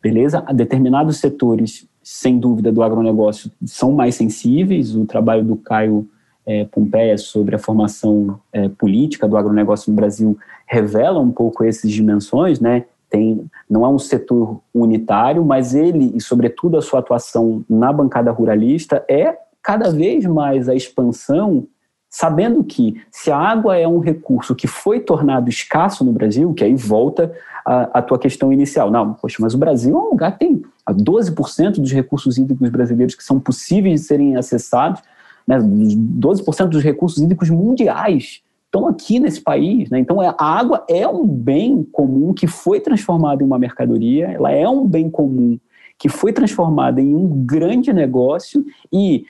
[0.00, 4.96] beleza, determinados setores sem dúvida, do agronegócio são mais sensíveis.
[4.96, 6.08] O trabalho do Caio
[6.46, 11.90] é, Pompeia sobre a formação é, política do agronegócio no Brasil revela um pouco essas
[11.90, 12.86] dimensões, né?
[13.10, 18.30] Tem, não é um setor unitário, mas ele, e sobretudo a sua atuação na bancada
[18.30, 21.66] ruralista, é cada vez mais a expansão
[22.10, 26.64] sabendo que se a água é um recurso que foi tornado escasso no Brasil, que
[26.64, 27.32] aí volta
[27.64, 28.90] a tua questão inicial.
[28.90, 33.14] Não, poxa, mas o Brasil é um lugar que tem 12% dos recursos hídricos brasileiros
[33.14, 35.02] que são possíveis de serem acessados,
[35.46, 39.90] né, 12% dos recursos hídricos mundiais estão aqui nesse país.
[39.90, 39.98] Né?
[39.98, 44.50] Então, é, a água é um bem comum que foi transformado em uma mercadoria, ela
[44.52, 45.58] é um bem comum
[45.98, 49.26] que foi transformada em um grande negócio e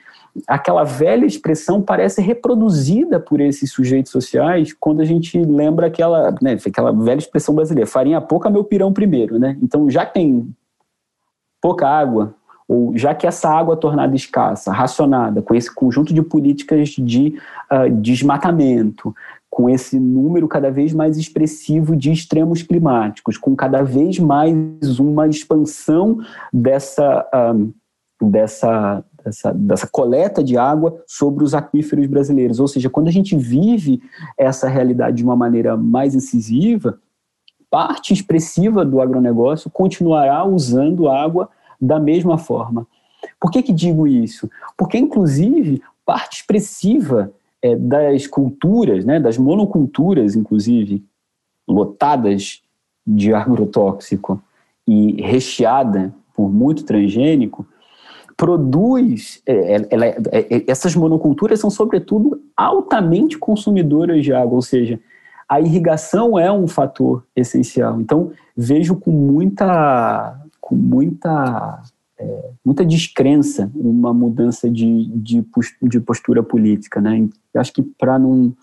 [0.47, 6.57] aquela velha expressão parece reproduzida por esses sujeitos sociais quando a gente lembra aquela, né,
[6.65, 9.57] aquela velha expressão brasileira, farinha pouca, meu pirão primeiro, né?
[9.61, 10.53] Então, já que tem
[11.61, 12.35] pouca água,
[12.67, 17.39] ou já que essa água tornada escassa, racionada, com esse conjunto de políticas de
[17.71, 19.13] uh, desmatamento,
[19.59, 25.27] com esse número cada vez mais expressivo de extremos climáticos, com cada vez mais uma
[25.27, 26.19] expansão
[26.53, 27.73] dessa, um,
[28.21, 32.61] dessa, dessa, dessa coleta de água sobre os aquíferos brasileiros.
[32.61, 34.01] Ou seja, quando a gente vive
[34.37, 36.97] essa realidade de uma maneira mais incisiva,
[37.69, 41.49] parte expressiva do agronegócio continuará usando água
[41.81, 42.87] da mesma forma.
[43.37, 44.49] Por que, que digo isso?
[44.77, 51.03] Porque, inclusive, parte expressiva é, das culturas, né, das monoculturas, inclusive,
[51.67, 52.61] lotadas
[53.05, 54.41] de agrotóxico
[54.87, 57.65] e recheada por muito transgênico,
[58.37, 59.41] produz.
[59.45, 64.99] É, ela, é, é, essas monoculturas são, sobretudo, altamente consumidoras de água, ou seja,
[65.47, 67.99] a irrigação é um fator essencial.
[67.99, 71.81] Então, vejo com muita, com muita,
[72.17, 75.43] é, muita descrença uma mudança de, de,
[75.81, 77.01] de postura política.
[77.01, 77.27] Né?
[77.55, 78.53] Acho que para não,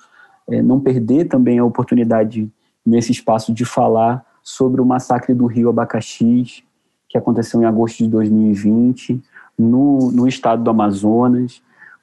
[0.49, 2.51] é, não perder também a oportunidade
[2.85, 6.65] nesse espaço de falar sobre o massacre do Rio Abacaxi,
[7.09, 9.21] que aconteceu em agosto de 2020,
[9.59, 11.63] no, no estado do Amazonas,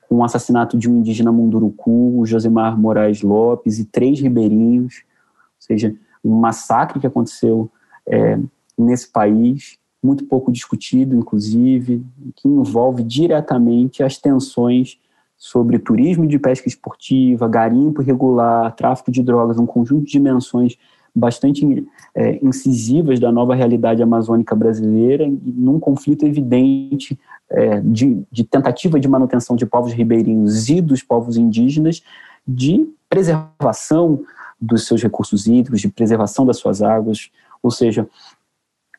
[0.09, 5.95] com o assassinato de um indígena munduruku, Josemar Moraes Lopes, e três ribeirinhos, ou seja,
[6.23, 7.71] um massacre que aconteceu
[8.05, 8.37] é,
[8.77, 12.05] nesse país, muito pouco discutido, inclusive,
[12.35, 14.99] que envolve diretamente as tensões
[15.43, 20.77] sobre turismo de pesca esportiva, garimpo irregular, tráfico de drogas, um conjunto de dimensões
[21.13, 21.85] bastante
[22.15, 27.19] é, incisivas da nova realidade amazônica brasileira, num conflito evidente
[27.49, 32.01] é, de, de tentativa de manutenção de povos ribeirinhos e dos povos indígenas,
[32.47, 34.23] de preservação
[34.61, 37.29] dos seus recursos hídricos, de preservação das suas águas,
[37.61, 38.07] ou seja,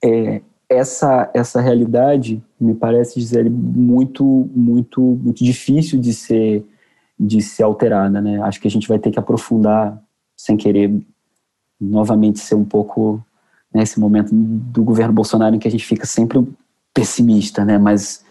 [0.04, 6.64] é, essa essa realidade me parece dizer muito muito muito difícil de ser
[7.18, 8.42] de ser alterada, né?
[8.42, 10.00] Acho que a gente vai ter que aprofundar
[10.36, 10.92] sem querer
[11.80, 13.24] novamente ser um pouco
[13.72, 16.46] nesse né, momento do governo Bolsonaro em que a gente fica sempre
[16.92, 17.78] pessimista, né?
[17.78, 18.24] Mas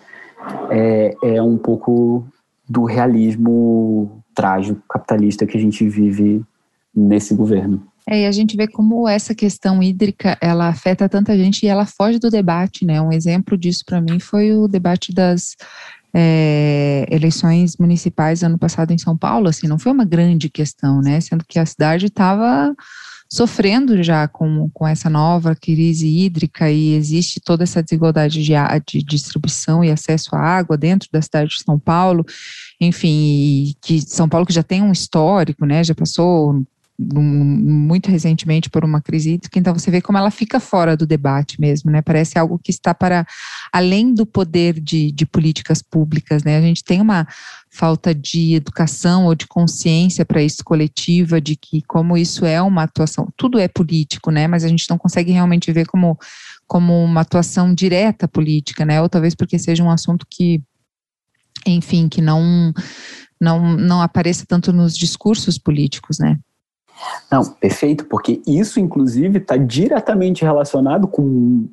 [0.70, 2.26] é, é um pouco
[2.68, 6.44] do realismo trágico capitalista que a gente vive
[6.96, 7.86] nesse governo.
[8.10, 11.86] É, e a gente vê como essa questão hídrica ela afeta tanta gente e ela
[11.86, 13.02] foge do debate, né?
[13.02, 15.56] Um exemplo disso para mim foi o debate das
[16.14, 19.48] é, eleições municipais ano passado em São Paulo.
[19.48, 21.22] Assim, não foi uma grande questão, né?
[21.22, 22.76] Sendo que a cidade estava
[23.34, 28.54] sofrendo já com, com essa nova crise hídrica e existe toda essa desigualdade de,
[28.86, 32.24] de distribuição e acesso à água dentro da cidade de São Paulo,
[32.80, 36.64] enfim, que São Paulo que já tem um histórico, né, já passou
[37.00, 41.60] muito recentemente por uma crise hídrica, então você vê como ela fica fora do debate
[41.60, 42.02] mesmo, né?
[42.04, 43.26] Parece algo que está para
[43.72, 46.58] além do poder de, de políticas públicas, né?
[46.58, 47.28] A gente tem uma
[47.70, 52.84] falta de educação ou de consciência para isso coletiva, de que como isso é uma
[52.84, 54.48] atuação, tudo é político, né?
[54.48, 56.18] Mas a gente não consegue realmente ver como,
[56.68, 59.02] como uma atuação direta política, né?
[59.02, 60.62] Ou talvez porque seja um assunto que,
[61.66, 62.72] enfim, que não
[63.42, 66.40] não, não apareça tanto nos discursos políticos, né?
[67.32, 71.22] Não, perfeito, porque isso, inclusive, está diretamente relacionado com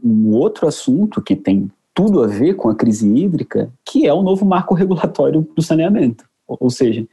[0.02, 4.22] um outro assunto que tem tudo a ver com a crise hídrica, que é o
[4.22, 6.24] novo marco regulatório do saneamento.
[6.46, 7.06] Ou seja,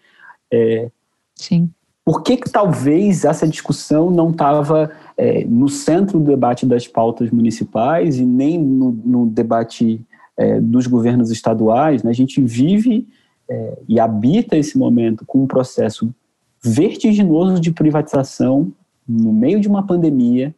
[0.51, 0.89] é,
[1.35, 1.69] Sim.
[2.03, 7.29] por que, que talvez essa discussão não estava é, no centro do debate das pautas
[7.29, 10.01] municipais e nem no, no debate
[10.37, 12.01] é, dos governos estaduais?
[12.01, 12.09] Né?
[12.09, 13.07] A gente vive
[13.49, 16.09] é, e habita esse momento com um processo
[16.63, 18.71] vertiginoso de privatização
[19.07, 20.53] no meio de uma pandemia,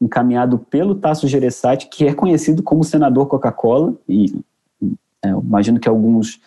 [0.00, 4.40] encaminhado pelo Tasso Gereissati, que é conhecido como senador Coca-Cola, e
[5.22, 6.40] é, imagino que alguns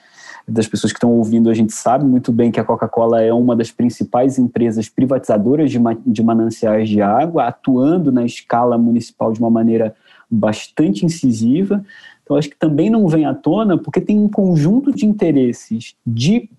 [0.48, 3.56] das pessoas que estão ouvindo a gente sabe muito bem que a Coca-Cola é uma
[3.56, 9.50] das principais empresas privatizadoras de, de mananciais de água, atuando na escala municipal de uma
[9.50, 9.96] maneira
[10.30, 11.84] bastante incisiva.
[12.24, 16.50] Então, acho que também não vem à tona porque tem um conjunto de interesses de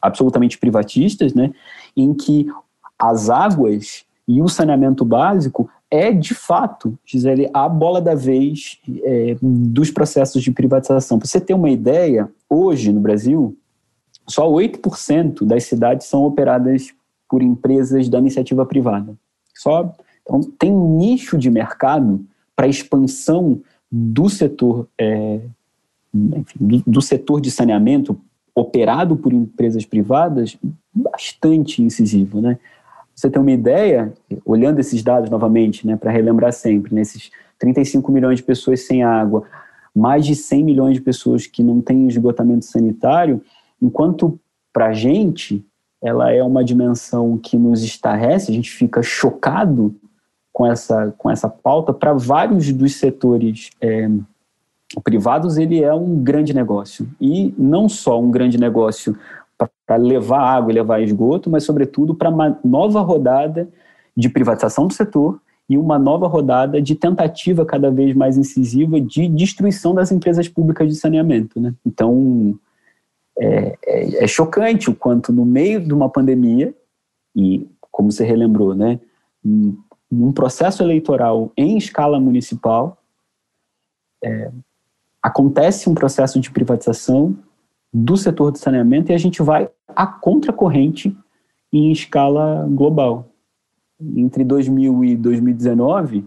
[0.00, 1.52] absolutamente privatistas, né,
[1.96, 2.46] em que
[2.98, 9.36] as águas e o saneamento básico é, de fato, Gisele, a bola da vez é,
[9.42, 11.18] dos processos de privatização.
[11.18, 13.56] Para você ter uma ideia, hoje no Brasil,
[14.28, 16.92] só 8% das cidades são operadas
[17.28, 19.14] por empresas da iniciativa privada.
[19.52, 19.92] Só,
[20.22, 22.24] então, tem nicho de mercado
[22.54, 25.40] para expansão do setor, é,
[26.14, 28.16] enfim, do, do setor de saneamento
[28.60, 30.56] operado por empresas privadas
[30.92, 32.58] bastante incisivo, né?
[33.14, 34.12] Você tem uma ideia,
[34.46, 39.02] olhando esses dados novamente, né, para relembrar sempre, nesses né, 35 milhões de pessoas sem
[39.02, 39.44] água,
[39.94, 43.42] mais de 100 milhões de pessoas que não têm esgotamento sanitário,
[43.80, 44.40] enquanto
[44.72, 45.62] para a gente,
[46.02, 49.94] ela é uma dimensão que nos estarrece, a gente fica chocado
[50.52, 51.92] com essa, com essa pauta.
[51.92, 54.08] Para vários dos setores é,
[55.04, 57.08] privados, ele é um grande negócio.
[57.20, 59.16] E não só um grande negócio
[59.86, 63.68] para levar água e levar esgoto, mas, sobretudo, para uma nova rodada
[64.16, 69.28] de privatização do setor e uma nova rodada de tentativa cada vez mais incisiva de
[69.28, 71.60] destruição das empresas públicas de saneamento.
[71.60, 71.72] Né?
[71.86, 72.58] Então,
[73.38, 76.74] é, é, é, chocante o quanto no meio de uma pandemia,
[77.36, 78.98] e como você relembrou, né,
[80.10, 82.98] num processo eleitoral em escala municipal,
[84.24, 84.50] é,
[85.22, 87.36] acontece um processo de privatização
[87.92, 91.16] do setor de saneamento e a gente vai à contracorrente
[91.72, 93.28] em escala global.
[94.16, 96.24] Entre 2000 e 2019,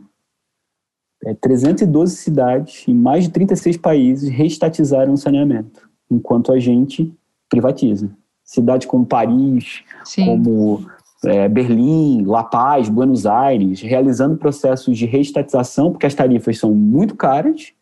[1.26, 7.12] é, 312 cidades em mais de 36 países reestatizaram o saneamento, enquanto a gente
[7.50, 8.12] privatiza.
[8.44, 10.26] Cidades como Paris, Sim.
[10.26, 10.86] como
[11.26, 17.16] é, Berlim, La Paz, Buenos Aires, realizando processos de reestatização, porque as tarifas são muito
[17.16, 17.74] caras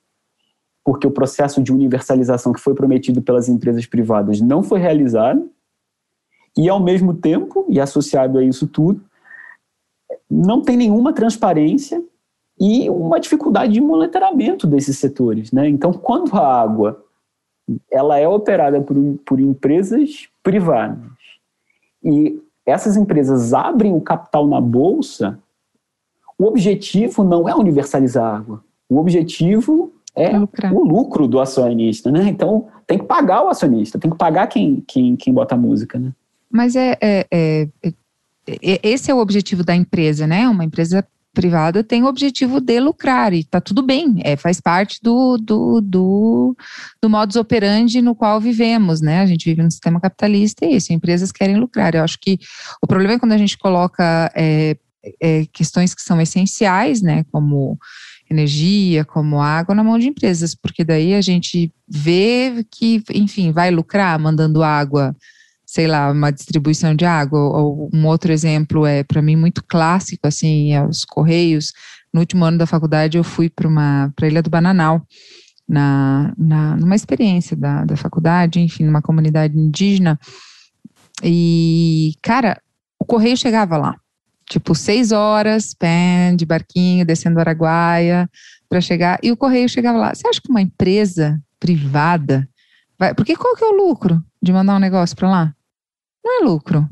[0.83, 5.49] porque o processo de universalização que foi prometido pelas empresas privadas não foi realizado,
[6.57, 9.01] e ao mesmo tempo, e associado a isso tudo,
[10.29, 12.03] não tem nenhuma transparência
[12.59, 15.51] e uma dificuldade de monitoramento desses setores.
[15.51, 15.67] Né?
[15.69, 17.03] Então, quando a água
[17.89, 21.09] ela é operada por, por empresas privadas
[22.03, 25.39] e essas empresas abrem o capital na bolsa,
[26.37, 28.63] o objetivo não é universalizar a água.
[28.89, 30.73] O objetivo é Lucrar.
[30.73, 32.27] o lucro do acionista, né?
[32.27, 35.97] Então tem que pagar o acionista, tem que pagar quem, quem, quem bota a música,
[35.97, 36.11] né?
[36.49, 37.93] Mas é, é, é, é,
[38.47, 40.47] é esse é o objetivo da empresa, né?
[40.47, 44.99] Uma empresa privada tem o objetivo de lucrar e tá tudo bem, é, faz parte
[45.01, 46.55] do, do, do,
[47.01, 49.21] do modus operandi no qual vivemos, né?
[49.21, 51.95] A gente vive num sistema capitalista e isso, empresas querem lucrar.
[51.95, 52.37] Eu acho que
[52.81, 54.75] o problema é quando a gente coloca é,
[55.21, 57.23] é, questões que são essenciais, né?
[57.31, 57.79] Como
[58.31, 63.69] energia, como água, na mão de empresas, porque daí a gente vê que, enfim, vai
[63.69, 65.15] lucrar mandando água,
[65.65, 67.39] sei lá, uma distribuição de água.
[67.39, 71.73] Ou um outro exemplo é, para mim, muito clássico, assim, é os Correios.
[72.13, 75.05] No último ano da faculdade, eu fui para a Ilha do Bananal,
[75.67, 80.19] na, na, numa experiência da, da faculdade, enfim, numa comunidade indígena.
[81.23, 82.61] E, cara,
[82.99, 84.00] o correio chegava lá
[84.51, 88.29] tipo seis horas, pé, de barquinho, descendo Araguaia,
[88.67, 89.17] para chegar.
[89.23, 90.13] E o correio chegava lá.
[90.13, 92.47] Você acha que uma empresa privada
[92.99, 93.13] vai.
[93.13, 95.55] Porque qual que é o lucro de mandar um negócio para lá?
[96.23, 96.87] Não é lucro.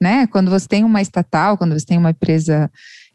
[0.00, 0.26] Né?
[0.26, 2.68] Quando você tem uma estatal, quando você tem uma empresa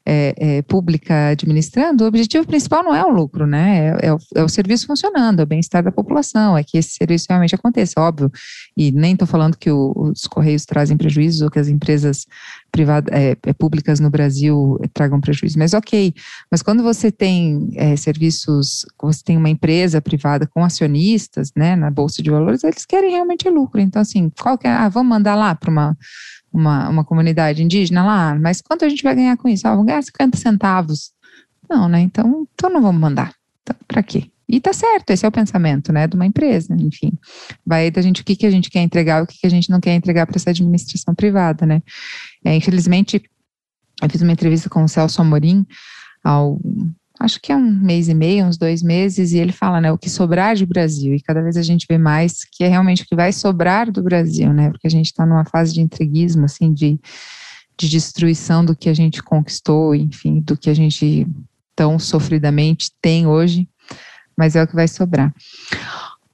[0.09, 3.89] é, é, pública administrando, o objetivo principal não é o lucro, né?
[4.01, 6.91] É, é, o, é o, serviço funcionando, é o bem-estar da população, é que esse
[6.91, 8.31] serviço realmente aconteça, óbvio.
[8.77, 12.25] E nem estou falando que o, os Correios trazem prejuízos ou que as empresas
[12.71, 16.13] privadas, é, é, públicas no Brasil tragam prejuízo, mas ok.
[16.49, 22.23] Mas quando você tem serviços, você tem uma empresa privada com acionistas, né, na Bolsa
[22.23, 23.81] de Valores, eles querem realmente lucro.
[23.81, 24.71] Então, assim, qual que é?
[24.71, 25.97] Ah, vamos mandar lá para uma
[26.57, 29.67] uma, uma comunidade indígena lá, mas quanto a gente vai ganhar com isso?
[29.67, 31.11] Ah, vamos ganhar 50 centavos.
[31.69, 32.01] Não, né?
[32.01, 33.33] Então, então não vamos mandar.
[33.61, 34.29] Então, para quê?
[34.49, 37.11] E tá certo, esse é o pensamento, né, de uma empresa, enfim.
[37.65, 39.69] Vai da gente o que, que a gente quer entregar, o que, que a gente
[39.69, 41.81] não quer entregar para essa administração privada, né.
[42.45, 43.21] É, infelizmente,
[44.01, 45.65] eu fiz uma entrevista com o Celso Amorim,
[46.23, 46.57] ao,
[47.19, 49.97] acho que é um mês e meio, uns dois meses, e ele fala, né, o
[49.97, 53.05] que sobrar de Brasil, e cada vez a gente vê mais que é realmente o
[53.05, 56.73] que vai sobrar do Brasil, né, porque a gente está numa fase de entreguismo, assim,
[56.73, 56.99] de,
[57.77, 61.27] de destruição do que a gente conquistou, enfim, do que a gente
[61.75, 63.67] tão sofridamente tem hoje,
[64.37, 65.33] mas é o que vai sobrar.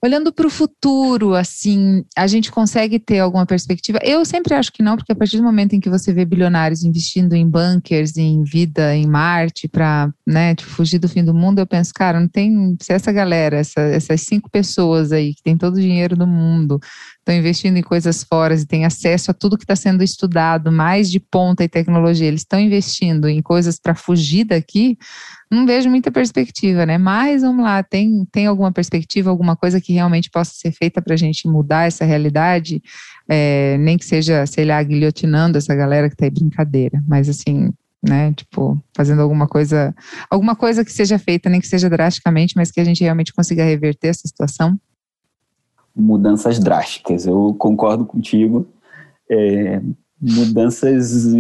[0.04, 4.00] Olhando para o futuro, assim, a gente consegue ter alguma perspectiva?
[4.04, 6.84] Eu sempre acho que não, porque a partir do momento em que você vê bilionários
[6.84, 11.60] investindo em bunkers, em vida em Marte, para né, tipo, fugir do fim do mundo,
[11.60, 12.76] eu penso, cara, não tem.
[12.82, 16.82] Se essa galera, essa, essas cinco pessoas aí que tem todo o dinheiro do mundo,
[17.24, 21.10] estão investindo em coisas fora e têm acesso a tudo que está sendo estudado, mais
[21.10, 24.98] de ponta e tecnologia, eles estão investindo em coisas para fugir daqui,
[25.50, 26.98] não vejo muita perspectiva, né?
[26.98, 31.14] Mas vamos lá, tem, tem alguma perspectiva, alguma coisa que realmente possa ser feita para
[31.14, 32.84] a gente mudar essa realidade?
[33.30, 37.72] É, nem que seja, sei lá, guilhotinando essa galera que está aí brincadeira, mas assim,
[38.06, 38.34] né?
[38.34, 39.96] Tipo, fazendo alguma coisa,
[40.30, 43.64] alguma coisa que seja feita, nem que seja drasticamente, mas que a gente realmente consiga
[43.64, 44.78] reverter essa situação
[45.96, 47.26] mudanças drásticas.
[47.26, 48.68] Eu concordo contigo.
[49.30, 49.82] É,
[50.24, 51.34] mudanças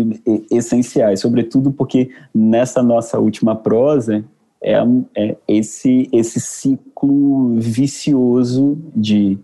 [0.52, 4.26] essenciais, sobretudo porque nessa nossa última prosa
[4.62, 4.76] é,
[5.16, 9.38] é esse, esse ciclo vicioso de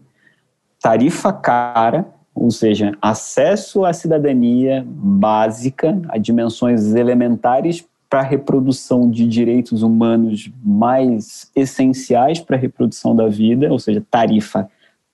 [0.82, 2.05] tarifa cara,
[2.36, 10.51] ou seja, acesso à cidadania básica, a dimensões elementares para a reprodução de direitos humanos
[10.64, 14.70] mais essenciais para a reprodução da vida, ou seja, tarifa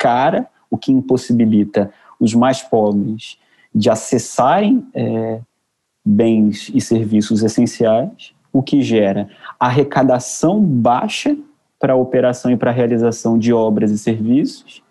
[0.06, 3.40] cara, o que impossibilita os mais pobres
[3.74, 5.40] de acessarem é,
[6.06, 9.28] bens e serviços essenciais, o que gera
[9.60, 11.36] arrecadação baixa
[11.80, 14.84] para a operação e para a realização de obras e serviços,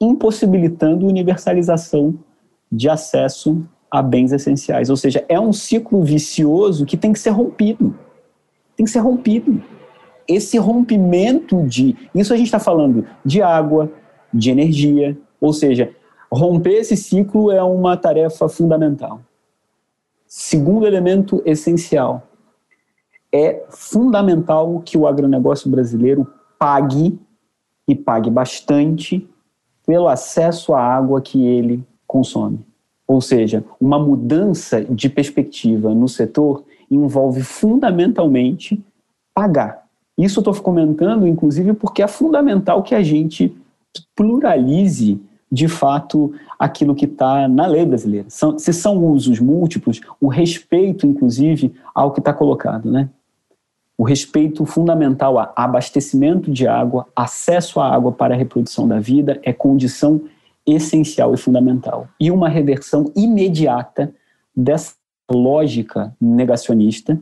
[0.00, 2.14] impossibilitando universalização
[2.70, 4.88] de acesso a bens essenciais.
[4.90, 7.98] Ou seja, é um ciclo vicioso que tem que ser rompido.
[8.76, 9.60] Tem que ser rompido.
[10.28, 11.96] Esse rompimento de.
[12.14, 13.90] Isso a gente está falando de água,
[14.32, 15.16] de energia.
[15.40, 15.92] Ou seja,
[16.30, 19.20] romper esse ciclo é uma tarefa fundamental.
[20.26, 22.26] Segundo elemento essencial,
[23.32, 26.26] é fundamental que o agronegócio brasileiro
[26.58, 27.18] pague
[27.88, 29.28] e pague bastante
[29.86, 32.60] pelo acesso à água que ele consome.
[33.06, 38.82] Ou seja, uma mudança de perspectiva no setor envolve fundamentalmente
[39.34, 39.86] pagar.
[40.16, 43.54] Isso eu estou comentando, inclusive, porque é fundamental que a gente
[44.14, 45.20] pluralize
[45.50, 48.26] de fato aquilo que está na lei brasileira.
[48.30, 53.10] São, se são usos múltiplos, o respeito, inclusive, ao que está colocado, né?
[53.98, 59.38] O respeito fundamental a abastecimento de água, acesso à água para a reprodução da vida
[59.42, 60.22] é condição
[60.66, 62.08] essencial e fundamental.
[62.18, 64.12] E uma reversão imediata
[64.56, 64.94] dessa
[65.30, 67.20] lógica negacionista,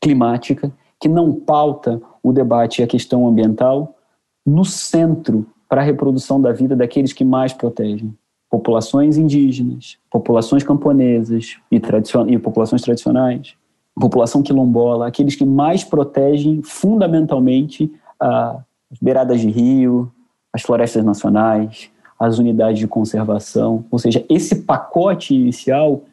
[0.00, 3.96] climática, que não pauta o debate e a questão ambiental
[4.44, 8.14] no centro para a reprodução da vida daqueles que mais protegem.
[8.50, 13.54] Populações indígenas, populações camponesas e, tradicion e populações tradicionais,
[13.94, 17.90] população quilombola, aqueles que mais protegem fundamentalmente
[18.20, 20.10] as beiradas de rio,
[20.52, 23.84] as florestas nacionais, as unidades de conservação.
[23.90, 26.04] Ou seja, esse pacote inicial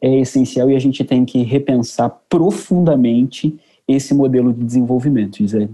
[0.00, 5.70] é essencial e a gente tem que repensar profundamente esse modelo de desenvolvimento, Gisele.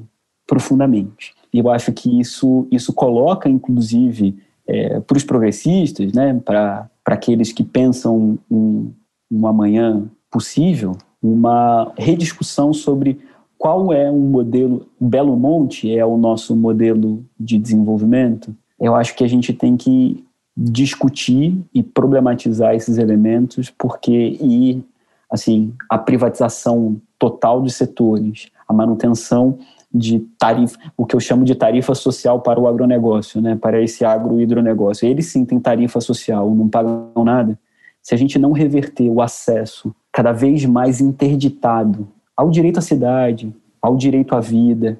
[0.46, 1.34] Profundamente.
[1.56, 4.36] E eu acho que isso, isso coloca, inclusive,
[4.66, 8.92] é, para os progressistas, né, para aqueles que pensam um,
[9.32, 13.18] um amanhã possível, uma rediscussão sobre
[13.56, 14.86] qual é um modelo.
[15.00, 20.22] Belo Monte é o nosso modelo de desenvolvimento, eu acho que a gente tem que
[20.54, 24.84] discutir e problematizar esses elementos, porque e
[25.30, 29.58] assim a privatização total de setores, a manutenção
[29.96, 34.04] de tarifa, o que eu chamo de tarifa social para o agronegócio, né, para esse
[34.04, 35.08] agrohidronegócio.
[35.08, 37.58] Eles sim têm tarifa social, não pagam nada.
[38.02, 43.52] Se a gente não reverter o acesso cada vez mais interditado ao direito à cidade,
[43.80, 44.98] ao direito à vida,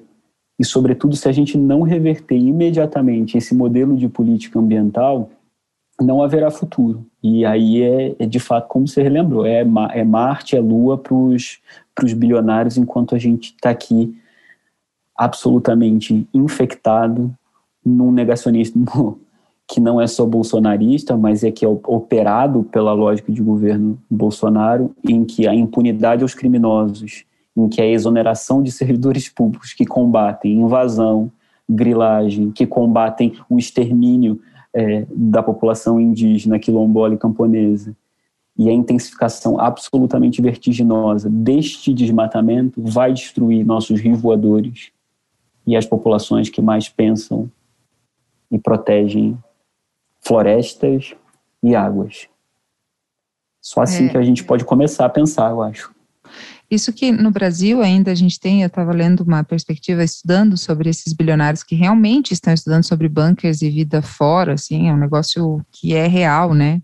[0.59, 5.29] e, sobretudo, se a gente não reverter imediatamente esse modelo de política ambiental,
[6.01, 7.05] não haverá futuro.
[7.21, 11.13] E aí é, é de fato, como você relembrou, é, é Marte, é Lua para
[11.15, 14.15] os bilionários, enquanto a gente está aqui
[15.17, 17.33] absolutamente infectado
[17.85, 19.19] num negacionismo
[19.67, 24.95] que não é só bolsonarista, mas é que é operado pela lógica de governo Bolsonaro,
[25.03, 27.25] em que a impunidade aos criminosos
[27.57, 31.31] em que a exoneração de servidores públicos que combatem invasão,
[31.67, 34.39] grilagem, que combatem o extermínio
[34.73, 37.95] é, da população indígena, quilombola e camponesa,
[38.57, 44.91] e a intensificação absolutamente vertiginosa deste desmatamento vai destruir nossos rios voadores
[45.67, 47.51] e as populações que mais pensam
[48.49, 49.37] e protegem
[50.25, 51.13] florestas
[51.61, 52.27] e águas.
[53.61, 54.09] Só assim é.
[54.09, 55.93] que a gente pode começar a pensar, eu acho.
[56.69, 60.89] Isso que no Brasil ainda a gente tem, eu estava lendo uma perspectiva estudando sobre
[60.89, 65.65] esses bilionários que realmente estão estudando sobre bunkers e vida fora, assim, é um negócio
[65.71, 66.81] que é real, né?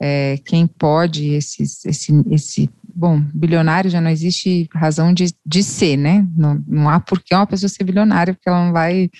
[0.00, 5.96] É, quem pode, esses, esse, esse, bom, bilionário já não existe razão de, de ser,
[5.96, 6.26] né?
[6.36, 9.10] Não, não há por que uma pessoa ser bilionária, porque ela não vai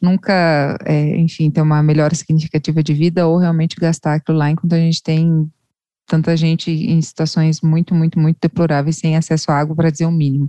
[0.00, 4.74] nunca, é, enfim, ter uma melhora significativa de vida ou realmente gastar aquilo lá enquanto
[4.74, 5.50] a gente tem
[6.06, 10.12] tanta gente em situações muito, muito, muito deploráveis sem acesso à água, para dizer o
[10.12, 10.48] mínimo.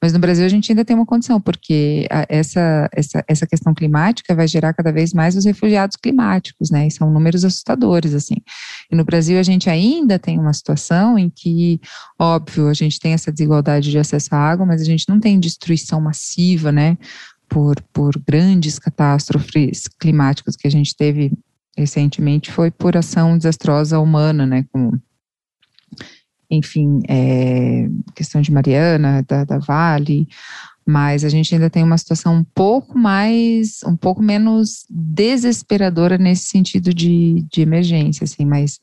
[0.00, 4.34] Mas no Brasil a gente ainda tem uma condição, porque essa, essa, essa questão climática
[4.34, 6.86] vai gerar cada vez mais os refugiados climáticos, né?
[6.86, 8.36] E são números assustadores, assim.
[8.90, 11.80] E no Brasil a gente ainda tem uma situação em que,
[12.18, 15.40] óbvio, a gente tem essa desigualdade de acesso à água, mas a gente não tem
[15.40, 16.98] destruição massiva, né?
[17.48, 21.32] Por, por grandes catástrofes climáticas que a gente teve
[21.78, 24.92] recentemente foi por ação desastrosa humana, né, com,
[26.50, 30.26] enfim, é, questão de Mariana, da, da Vale,
[30.84, 36.48] mas a gente ainda tem uma situação um pouco mais, um pouco menos desesperadora nesse
[36.48, 38.80] sentido de, de emergência, assim, mas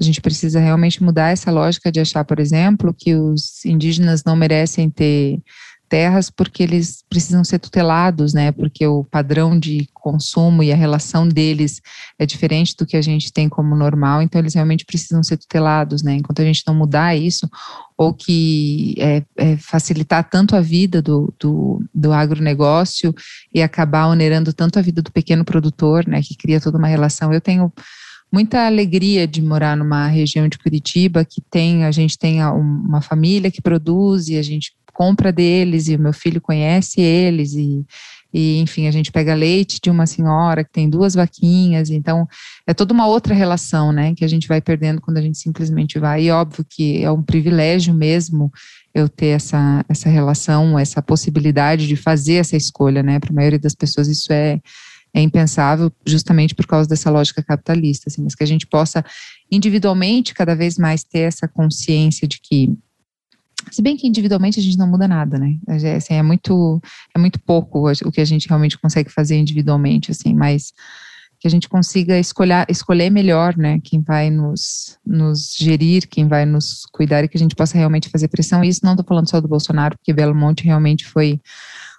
[0.00, 4.36] a gente precisa realmente mudar essa lógica de achar, por exemplo, que os indígenas não
[4.36, 5.42] merecem ter
[5.88, 8.52] terras porque eles precisam ser tutelados, né?
[8.52, 11.80] Porque o padrão de consumo e a relação deles
[12.18, 16.02] é diferente do que a gente tem como normal, então eles realmente precisam ser tutelados,
[16.02, 16.14] né?
[16.14, 17.48] Enquanto a gente não mudar isso,
[17.96, 23.14] ou que é, é facilitar tanto a vida do, do, do agronegócio
[23.52, 26.20] e acabar onerando tanto a vida do pequeno produtor, né?
[26.22, 27.32] Que cria toda uma relação.
[27.32, 27.72] Eu tenho
[28.32, 33.50] muita alegria de morar numa região de Curitiba que tem, a gente tem uma família
[33.50, 37.86] que produz e a gente compra deles e o meu filho conhece eles e,
[38.34, 42.26] e enfim, a gente pega leite de uma senhora que tem duas vaquinhas, então
[42.66, 46.00] é toda uma outra relação, né, que a gente vai perdendo quando a gente simplesmente
[46.00, 48.50] vai, e óbvio que é um privilégio mesmo
[48.92, 53.58] eu ter essa, essa relação, essa possibilidade de fazer essa escolha, né, para a maioria
[53.58, 54.58] das pessoas isso é
[55.14, 59.02] é impensável justamente por causa dessa lógica capitalista, assim, mas que a gente possa
[59.50, 62.76] individualmente cada vez mais ter essa consciência de que
[63.70, 65.58] se bem que individualmente a gente não muda nada, né?
[65.96, 66.80] Assim, é muito,
[67.14, 70.72] é muito pouco o que a gente realmente consegue fazer individualmente, assim, mas
[71.40, 73.78] que a gente consiga escolher, escolher melhor, né?
[73.82, 78.08] Quem vai nos, nos gerir, quem vai nos cuidar e que a gente possa realmente
[78.08, 78.64] fazer pressão.
[78.64, 81.40] E isso não estou falando só do Bolsonaro, porque Belo Monte realmente foi,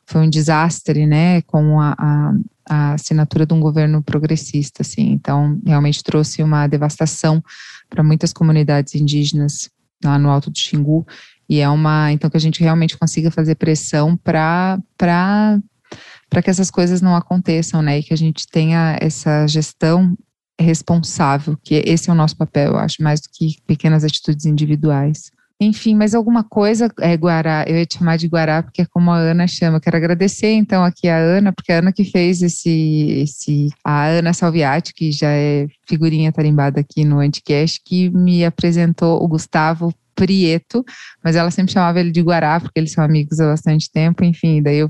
[0.06, 1.42] foi um desastre, né?
[1.44, 2.34] Com a, a,
[2.70, 5.12] a assinatura de um governo progressista, assim.
[5.12, 7.42] Então, realmente trouxe uma devastação
[7.90, 9.70] para muitas comunidades indígenas
[10.04, 11.06] lá no Alto do Xingu
[11.50, 12.12] e é uma.
[12.12, 17.82] Então, que a gente realmente consiga fazer pressão para para que essas coisas não aconteçam,
[17.82, 17.98] né?
[17.98, 20.16] E que a gente tenha essa gestão
[20.60, 25.32] responsável, que esse é o nosso papel, eu acho, mais do que pequenas atitudes individuais.
[25.62, 29.12] Enfim, mais alguma coisa, é, Guará, eu ia te chamar de Guará, porque é como
[29.12, 29.82] a Ana chama.
[29.82, 34.32] Quero agradecer, então, aqui a Ana, porque a Ana que fez esse, esse a Ana
[34.32, 40.84] Salviati, que já é figurinha tarimbada aqui no Anticast, que me apresentou o Gustavo Prieto,
[41.22, 44.62] mas ela sempre chamava ele de Guará, porque eles são amigos há bastante tempo, enfim,
[44.62, 44.90] daí eu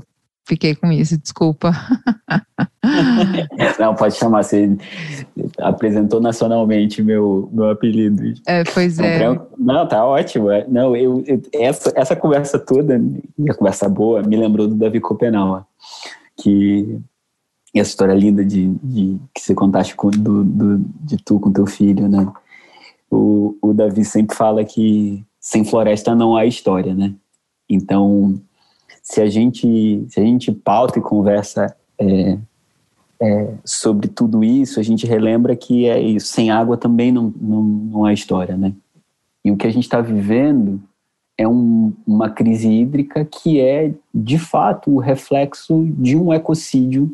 [0.50, 1.72] fiquei com isso, desculpa.
[3.78, 4.76] Não, pode chamar, você
[5.58, 8.34] apresentou nacionalmente meu, meu apelido.
[8.46, 9.20] É, pois é.
[9.56, 10.50] Não, tá ótimo.
[10.50, 10.66] É.
[10.68, 13.00] Não, eu, eu, essa, essa conversa toda,
[13.38, 15.64] e a conversa boa, me lembrou do Davi Copenau,
[16.36, 16.98] que
[17.74, 21.66] essa história linda de, de que você contaste com, do, do, de tu com teu
[21.66, 22.26] filho, né?
[23.10, 27.12] o, o Davi sempre fala que sem floresta não há história, né?
[27.68, 28.40] Então,
[29.10, 32.38] se a gente, se a gente pauta e conversa é,
[33.20, 37.60] é, sobre tudo isso, a gente relembra que é isso, sem água também não, não,
[37.60, 38.72] não há história, né?
[39.44, 40.80] E o que a gente está vivendo
[41.36, 47.12] é um, uma crise hídrica que é, de fato, o reflexo de um ecocídio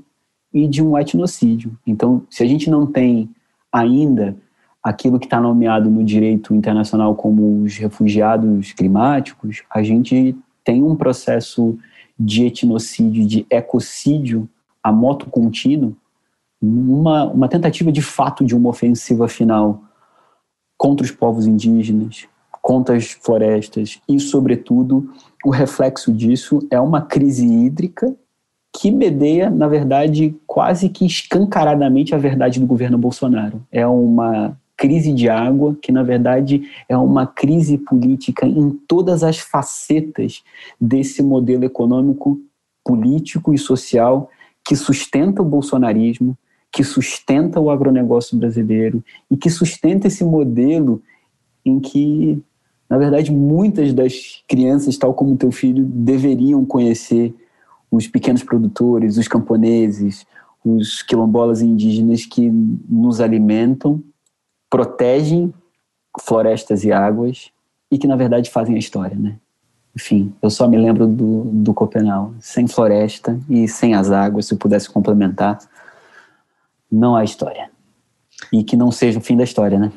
[0.53, 1.79] e de um etnocídio.
[1.87, 3.31] Então, se a gente não tem
[3.73, 4.37] ainda
[4.83, 10.37] aquilo que está nomeado no direito internacional como os refugiados climáticos, a gente
[10.67, 11.79] tem um processo
[12.19, 14.49] de etnocídio, de ecocídio
[14.83, 15.97] a moto contínuo,
[16.61, 19.83] uma, uma tentativa de fato de uma ofensiva final
[20.77, 22.27] contra os povos indígenas,
[22.61, 25.09] contra as florestas e, sobretudo,
[25.45, 28.15] o reflexo disso é uma crise hídrica
[28.77, 33.65] que bedeia, na verdade, quase que escancaradamente a verdade do governo Bolsonaro.
[33.71, 39.39] É uma crise de água, que na verdade é uma crise política em todas as
[39.39, 40.43] facetas
[40.81, 42.41] desse modelo econômico,
[42.85, 44.31] político e social
[44.65, 46.37] que sustenta o bolsonarismo,
[46.73, 51.01] que sustenta o agronegócio brasileiro e que sustenta esse modelo
[51.65, 52.43] em que,
[52.89, 57.35] na verdade, muitas das crianças, tal como teu filho, deveriam conhecer
[57.91, 60.27] os pequenos produtores, os camponeses,
[60.65, 64.03] os quilombolas indígenas que nos alimentam
[64.77, 65.55] protegem
[66.21, 67.51] florestas e águas
[67.91, 69.39] e que na verdade fazem a história, né?
[69.97, 72.35] Enfim, eu só me lembro do, do Copenal.
[72.39, 75.59] Sem floresta e sem as águas, se pudesse complementar,
[76.93, 77.71] não há história.
[78.53, 79.91] E que não seja o fim da história, né?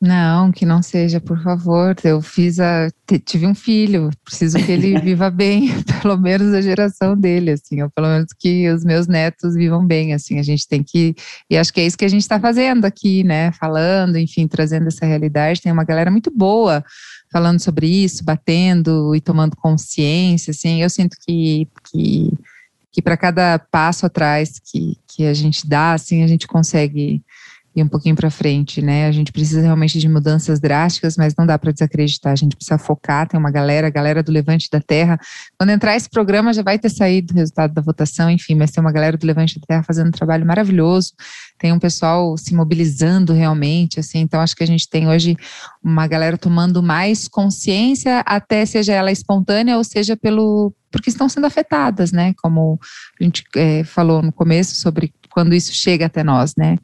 [0.00, 1.96] Não, que não seja, por favor.
[2.04, 2.88] Eu fiz a.
[3.24, 5.70] Tive um filho, preciso que ele viva bem,
[6.00, 10.14] pelo menos a geração dele, assim, ou pelo menos que os meus netos vivam bem,
[10.14, 10.38] assim.
[10.38, 11.16] A gente tem que.
[11.50, 13.50] E acho que é isso que a gente está fazendo aqui, né?
[13.52, 15.60] Falando, enfim, trazendo essa realidade.
[15.60, 16.84] Tem uma galera muito boa
[17.32, 20.80] falando sobre isso, batendo e tomando consciência, assim.
[20.80, 21.66] Eu sinto que.
[21.90, 22.30] que
[22.90, 27.22] que para cada passo atrás que, que a gente dá, assim, a gente consegue
[27.78, 29.06] e um pouquinho para frente, né?
[29.06, 32.32] A gente precisa realmente de mudanças drásticas, mas não dá para desacreditar.
[32.32, 33.28] A gente precisa focar.
[33.28, 35.18] Tem uma galera, a galera do Levante da Terra.
[35.58, 38.80] Quando entrar esse programa, já vai ter saído o resultado da votação, enfim, mas tem
[38.80, 41.12] uma galera do Levante da Terra fazendo um trabalho maravilhoso.
[41.58, 44.18] Tem um pessoal se mobilizando realmente, assim.
[44.18, 45.36] Então, acho que a gente tem hoje
[45.82, 51.46] uma galera tomando mais consciência, até seja ela espontânea ou seja pelo porque estão sendo
[51.46, 52.34] afetadas, né?
[52.42, 52.78] Como
[53.20, 56.78] a gente é, falou no começo sobre quando isso chega até nós, né?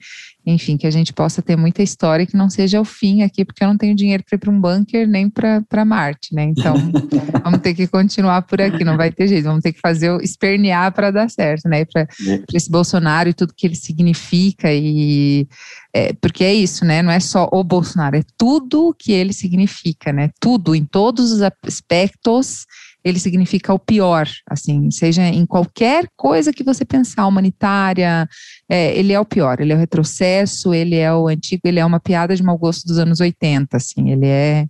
[0.47, 3.45] Enfim, que a gente possa ter muita história e que não seja o fim aqui,
[3.45, 6.45] porque eu não tenho dinheiro para ir para um bunker nem para Marte, né?
[6.45, 6.75] Então,
[7.43, 10.21] vamos ter que continuar por aqui, não vai ter jeito, vamos ter que fazer o
[10.21, 11.85] espernear para dar certo, né?
[11.85, 12.43] Para é.
[12.53, 15.49] esse Bolsonaro e tudo que ele significa e
[15.95, 17.03] é, porque é isso, né?
[17.03, 20.31] Não é só o Bolsonaro, é tudo que ele significa, né?
[20.41, 22.67] Tudo, em todos os aspectos
[23.05, 28.27] ele significa o pior, assim, seja em qualquer coisa que você pensar, humanitária,
[28.67, 31.85] é, ele é o pior, ele é o retrocesso, ele é o antigo, ele é
[31.85, 34.67] uma piada de mau gosto dos anos 80, assim, ele é,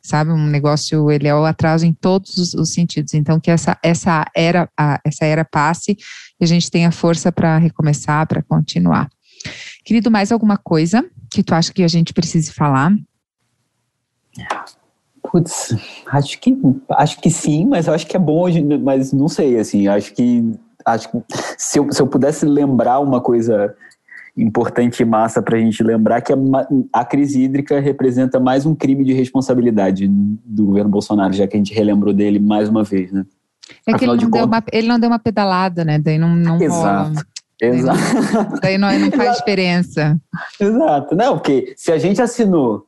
[0.00, 3.76] sabe, um negócio, ele é o atraso em todos os, os sentidos, então que essa,
[3.82, 5.96] essa, era, a, essa era passe
[6.40, 9.10] e a gente tenha força para recomeçar, para continuar.
[9.84, 12.92] Querido, mais alguma coisa que tu acha que a gente precise falar?
[15.32, 15.74] Putz,
[16.08, 16.54] acho que,
[16.90, 18.44] acho que sim, mas eu acho que é bom,
[18.82, 20.52] mas não sei, assim, acho que,
[20.84, 21.18] acho que
[21.56, 23.74] se, eu, se eu pudesse lembrar uma coisa
[24.36, 26.36] importante e massa para a gente lembrar que a,
[26.92, 31.58] a, crise hídrica representa mais um crime de responsabilidade do governo Bolsonaro, já que a
[31.58, 33.24] gente relembrou dele mais uma vez, né?
[33.86, 34.44] É que ele não, conta...
[34.44, 35.98] uma, ele não, deu uma, pedalada, né?
[35.98, 37.08] Daí não, não Exato.
[37.08, 37.24] Rola.
[37.58, 38.60] Exato.
[38.60, 40.20] Daí não, daí não faz diferença.
[40.60, 41.14] Exato.
[41.14, 42.86] Não, porque se a gente assinou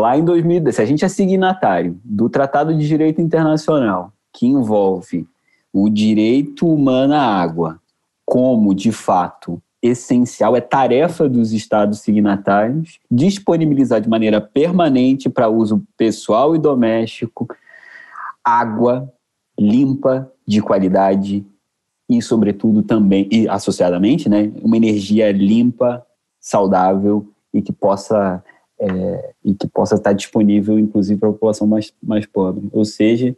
[0.00, 5.26] lá em 2010, se a gente é signatário do Tratado de Direito Internacional, que envolve
[5.72, 7.80] o direito humano à água
[8.24, 15.82] como, de fato, essencial, é tarefa dos Estados signatários disponibilizar de maneira permanente para uso
[15.96, 17.48] pessoal e doméstico
[18.44, 19.12] água
[19.58, 21.44] limpa, de qualidade
[22.08, 26.04] e, sobretudo, também, e associadamente, né, uma energia limpa,
[26.40, 28.42] saudável e que possa
[28.82, 32.68] é, e que possa estar disponível, inclusive, para a população mais, mais pobre.
[32.72, 33.36] Ou seja,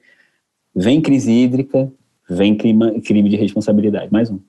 [0.74, 1.92] vem crise hídrica,
[2.28, 4.10] vem crime, crime de responsabilidade.
[4.10, 4.40] Mais um.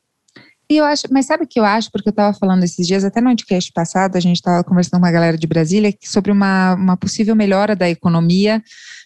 [0.72, 1.92] E eu acho, mas sabe o que eu acho?
[1.92, 5.06] Porque eu estava falando esses dias, até no podcast passado, a gente estava conversando com
[5.06, 8.64] uma galera de Brasília sobre uma, uma possível melhora da economia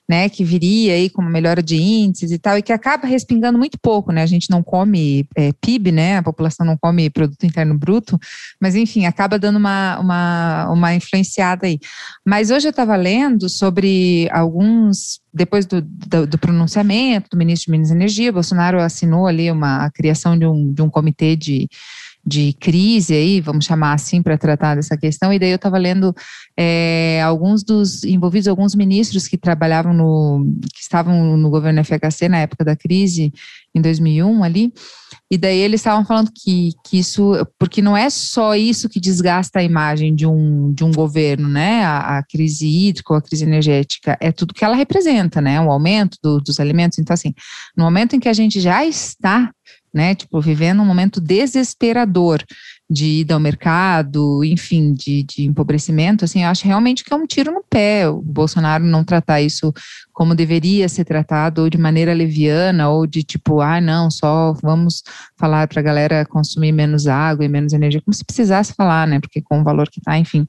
[0.10, 3.60] né, que viria aí com uma melhora de índices e tal, e que acaba respingando
[3.60, 4.23] muito pouco, né?
[4.23, 6.18] A gente não come é, PIB, né?
[6.18, 8.18] A população não come produto interno bruto,
[8.60, 11.77] mas enfim, acaba dando uma, uma, uma influenciada aí.
[12.26, 17.72] Mas hoje eu estava lendo sobre alguns depois do, do, do, pronunciamento do ministro de
[17.72, 21.69] Minas e Energia, Bolsonaro assinou ali uma a criação de um, de um comitê de
[22.25, 25.33] de crise aí, vamos chamar assim, para tratar dessa questão.
[25.33, 26.13] E daí eu estava lendo
[26.57, 32.39] é, alguns dos envolvidos, alguns ministros que trabalhavam no, que estavam no governo FHC na
[32.39, 33.33] época da crise,
[33.73, 34.73] em 2001 ali,
[35.31, 39.59] e daí eles estavam falando que, que isso, porque não é só isso que desgasta
[39.59, 41.83] a imagem de um, de um governo, né?
[41.83, 45.61] A, a crise hídrica a crise energética, é tudo que ela representa, né?
[45.61, 46.97] O aumento do, dos alimentos.
[46.97, 47.33] Então, assim,
[47.77, 49.51] no momento em que a gente já está
[49.93, 50.15] né?
[50.15, 52.43] Tipo, vivendo um momento desesperador
[52.89, 57.27] de ida ao mercado, enfim, de, de empobrecimento, assim, eu acho realmente que é um
[57.27, 59.71] tiro no pé o Bolsonaro não tratar isso
[60.11, 65.03] como deveria ser tratado, ou de maneira leviana, ou de tipo, ah, não, só vamos
[65.37, 69.19] falar para a galera consumir menos água e menos energia, como se precisasse falar, né,
[69.19, 70.47] porque com o valor que está, enfim.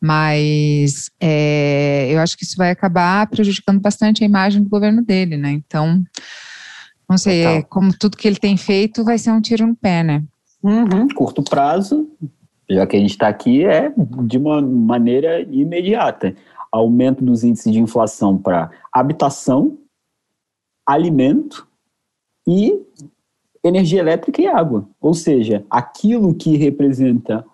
[0.00, 5.36] Mas é, eu acho que isso vai acabar prejudicando bastante a imagem do governo dele,
[5.36, 6.02] né, então...
[7.08, 10.02] Não sei, é, como tudo que ele tem feito vai ser um tiro no pé,
[10.02, 10.22] né?
[10.62, 11.08] Uhum.
[11.14, 12.08] Curto prazo,
[12.68, 16.34] já que a gente está aqui, é de uma maneira imediata.
[16.72, 19.78] Aumento dos índices de inflação para habitação,
[20.86, 21.68] alimento
[22.48, 22.80] e
[23.62, 24.86] energia elétrica e água.
[25.00, 27.44] Ou seja, aquilo que representa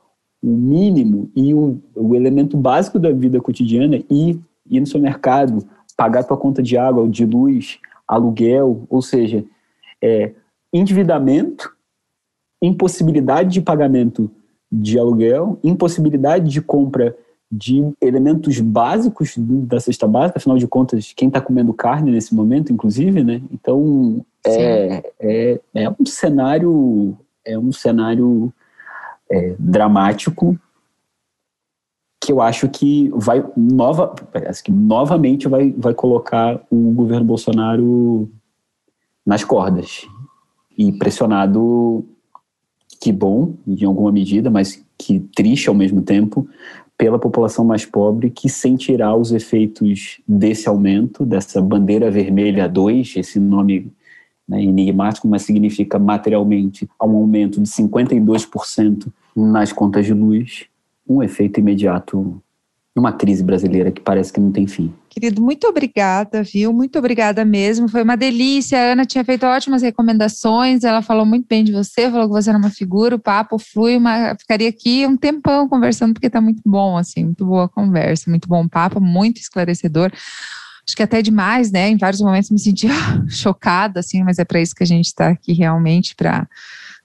[0.43, 5.67] o mínimo e o, o elemento básico da vida cotidiana, ir, ir no seu mercado,
[5.97, 7.79] pagar tua conta de água ou de luz,
[8.11, 9.45] aluguel, ou seja,
[10.03, 10.33] é,
[10.73, 11.73] endividamento,
[12.61, 14.29] impossibilidade de pagamento
[14.71, 17.17] de aluguel, impossibilidade de compra
[17.51, 22.73] de elementos básicos da cesta básica, afinal de contas, quem está comendo carne nesse momento,
[22.73, 23.41] inclusive, né?
[23.53, 28.53] Então é, é, é, um cenário é um cenário
[29.31, 30.59] é, dramático
[32.31, 38.31] eu acho que vai nova, parece que novamente vai, vai colocar o governo Bolsonaro
[39.27, 40.07] nas cordas.
[40.77, 42.05] E pressionado
[43.01, 46.47] que bom, em alguma medida, mas que triste ao mesmo tempo,
[46.97, 53.41] pela população mais pobre que sentirá os efeitos desse aumento, dessa bandeira vermelha 2, esse
[53.41, 53.91] nome
[54.47, 60.67] né, enigmático, mas significa materialmente um aumento de 52% nas contas de luz,
[61.11, 62.41] um efeito imediato
[62.95, 64.93] numa crise brasileira que parece que não tem fim.
[65.09, 66.73] Querido, muito obrigada, viu?
[66.73, 67.89] Muito obrigada mesmo.
[67.89, 68.79] Foi uma delícia.
[68.79, 70.85] A Ana tinha feito ótimas recomendações.
[70.85, 73.97] Ela falou muito bem de você, falou que você era uma figura, o papo flui.
[73.97, 74.37] Uma...
[74.39, 78.69] Ficaria aqui um tempão conversando, porque está muito bom, assim, muito boa conversa, muito bom
[78.69, 80.13] papo, muito esclarecedor.
[80.87, 81.89] Acho que até demais, né?
[81.89, 82.89] Em vários momentos me senti
[83.29, 86.49] chocada, assim, mas é para isso que a gente está aqui realmente para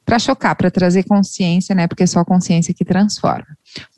[0.05, 1.87] para chocar, para trazer consciência, né?
[1.87, 3.47] Porque é só a consciência que transforma.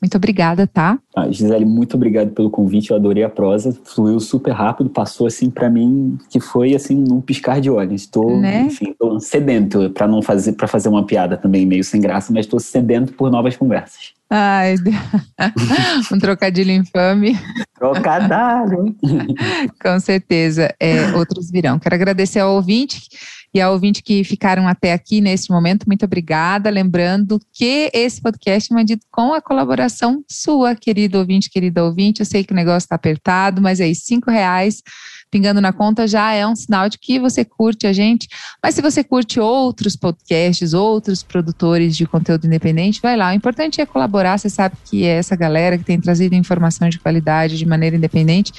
[0.00, 0.98] Muito obrigada, tá?
[1.14, 2.90] Ah, Gisele, muito obrigado pelo convite.
[2.90, 3.76] Eu adorei a prosa.
[3.84, 8.02] Fluiu super rápido, passou assim para mim que foi assim num piscar de olhos.
[8.02, 8.62] Estou, né?
[8.62, 12.46] enfim, tô sedento para não fazer para fazer uma piada também meio sem graça, mas
[12.46, 14.14] estou sedento por novas conversas.
[14.30, 14.74] Ai,
[16.12, 17.38] um trocadilho infame.
[17.78, 18.94] Trocadilho.
[19.82, 21.78] Com certeza, é, outros virão.
[21.78, 23.08] Quero agradecer ao ouvinte
[23.52, 26.70] e ao ouvinte que ficaram até aqui nesse momento, muito obrigada.
[26.70, 32.20] Lembrando que esse podcast é mandido com a colaboração sua, querido ouvinte, querida ouvinte.
[32.20, 34.82] Eu sei que o negócio está apertado, mas aí, cinco reais
[35.30, 38.28] pingando na conta já é um sinal de que você curte a gente.
[38.62, 43.30] Mas se você curte outros podcasts, outros produtores de conteúdo independente, vai lá.
[43.30, 44.38] O importante é colaborar.
[44.38, 48.52] Você sabe que é essa galera que tem trazido informação de qualidade de maneira independente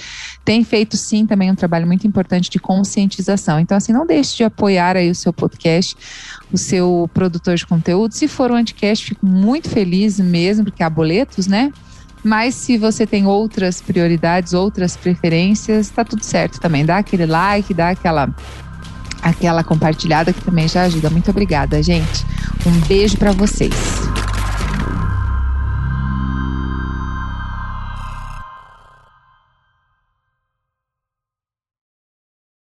[0.46, 3.60] tem feito sim também um trabalho muito importante de conscientização.
[3.60, 5.96] Então, assim, não deixe de apoiar aí o seu podcast,
[6.52, 8.14] o seu produtor de conteúdo.
[8.14, 11.72] Se for um anticast, fico muito feliz mesmo, porque há boletos, né?
[12.24, 16.86] Mas se você tem outras prioridades, outras preferências, está tudo certo também.
[16.86, 18.30] Dá aquele like, dá aquela
[19.22, 21.10] aquela compartilhada que também já ajuda.
[21.10, 22.26] Muito obrigada, gente.
[22.66, 24.19] Um beijo para vocês.